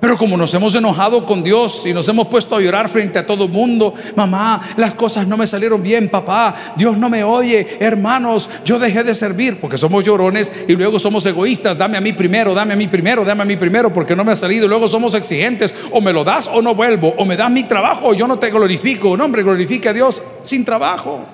Pero 0.00 0.16
como 0.16 0.36
nos 0.36 0.52
hemos 0.54 0.74
enojado 0.74 1.26
con 1.26 1.42
Dios 1.42 1.84
y 1.84 1.92
nos 1.92 2.08
hemos 2.08 2.26
puesto 2.28 2.56
a 2.56 2.60
llorar 2.60 2.88
frente 2.88 3.18
a 3.18 3.26
todo 3.26 3.44
el 3.44 3.50
mundo, 3.50 3.92
mamá, 4.16 4.60
las 4.78 4.94
cosas 4.94 5.26
no 5.26 5.36
me 5.36 5.46
salieron 5.46 5.82
bien, 5.82 6.08
papá, 6.08 6.72
Dios 6.74 6.96
no 6.96 7.10
me 7.10 7.22
oye, 7.22 7.76
hermanos, 7.78 8.48
yo 8.64 8.78
dejé 8.78 9.04
de 9.04 9.14
servir 9.14 9.60
porque 9.60 9.76
somos 9.76 10.02
llorones 10.02 10.50
y 10.66 10.74
luego 10.74 10.98
somos 10.98 11.26
egoístas, 11.26 11.76
dame 11.76 11.98
a 11.98 12.00
mí 12.00 12.14
primero, 12.14 12.54
dame 12.54 12.72
a 12.72 12.76
mí 12.76 12.88
primero, 12.88 13.26
dame 13.26 13.42
a 13.42 13.44
mí 13.44 13.56
primero 13.56 13.92
porque 13.92 14.16
no 14.16 14.24
me 14.24 14.32
ha 14.32 14.36
salido 14.36 14.64
y 14.64 14.68
luego 14.68 14.88
somos 14.88 15.14
exigentes, 15.14 15.74
o 15.92 16.00
me 16.00 16.14
lo 16.14 16.24
das 16.24 16.48
o 16.50 16.62
no 16.62 16.74
vuelvo, 16.74 17.12
o 17.18 17.26
me 17.26 17.36
das 17.36 17.50
mi 17.50 17.64
trabajo 17.64 18.08
o 18.08 18.14
yo 18.14 18.26
no 18.26 18.38
te 18.38 18.50
glorifico, 18.50 19.18
no 19.18 19.26
hombre, 19.26 19.42
glorifique 19.42 19.90
a 19.90 19.92
Dios 19.92 20.22
sin 20.42 20.64
trabajo. 20.64 21.26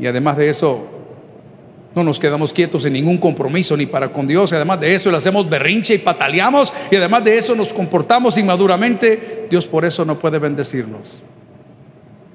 Y 0.00 0.06
además 0.08 0.36
de 0.36 0.50
eso, 0.50 0.99
no 1.94 2.04
nos 2.04 2.20
quedamos 2.20 2.52
quietos 2.52 2.84
en 2.84 2.92
ningún 2.92 3.18
compromiso 3.18 3.76
ni 3.76 3.86
para 3.86 4.12
con 4.12 4.26
Dios. 4.26 4.52
Y 4.52 4.54
además 4.54 4.80
de 4.80 4.94
eso 4.94 5.10
le 5.10 5.16
hacemos 5.16 5.48
berrinche 5.48 5.94
y 5.94 5.98
pataleamos. 5.98 6.72
Y 6.90 6.96
además 6.96 7.24
de 7.24 7.36
eso 7.36 7.54
nos 7.54 7.72
comportamos 7.72 8.38
inmaduramente. 8.38 9.46
Dios 9.50 9.66
por 9.66 9.84
eso 9.84 10.04
no 10.04 10.18
puede 10.18 10.38
bendecirnos. 10.38 11.22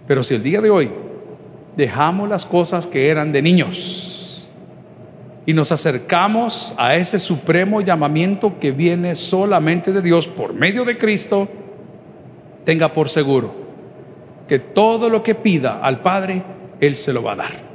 Pero 0.08 0.24
si 0.24 0.36
el 0.36 0.44
día 0.44 0.60
de 0.60 0.70
hoy 0.70 0.92
dejamos 1.78 2.28
las 2.28 2.46
cosas 2.46 2.86
que 2.86 3.10
eran 3.10 3.32
de 3.32 3.42
niños 3.42 4.50
y 5.46 5.54
nos 5.54 5.72
acercamos 5.72 6.74
a 6.78 6.96
ese 6.96 7.18
supremo 7.18 7.80
llamamiento 7.80 8.60
que 8.60 8.72
viene 8.72 9.16
solamente 9.16 9.94
de 9.94 10.02
Dios 10.02 10.28
por 10.28 10.54
medio 10.54 10.84
de 10.84 10.98
Cristo, 10.98 11.48
tenga 12.66 12.92
por 12.92 13.10
seguro 13.10 13.54
que 14.50 14.60
todo 14.60 15.10
lo 15.10 15.24
que 15.24 15.34
pida 15.34 15.80
al 15.82 16.02
Padre, 16.02 16.44
Él 16.82 16.98
se 16.98 17.14
lo 17.14 17.24
va 17.24 17.34
a 17.34 17.36
dar 17.38 17.75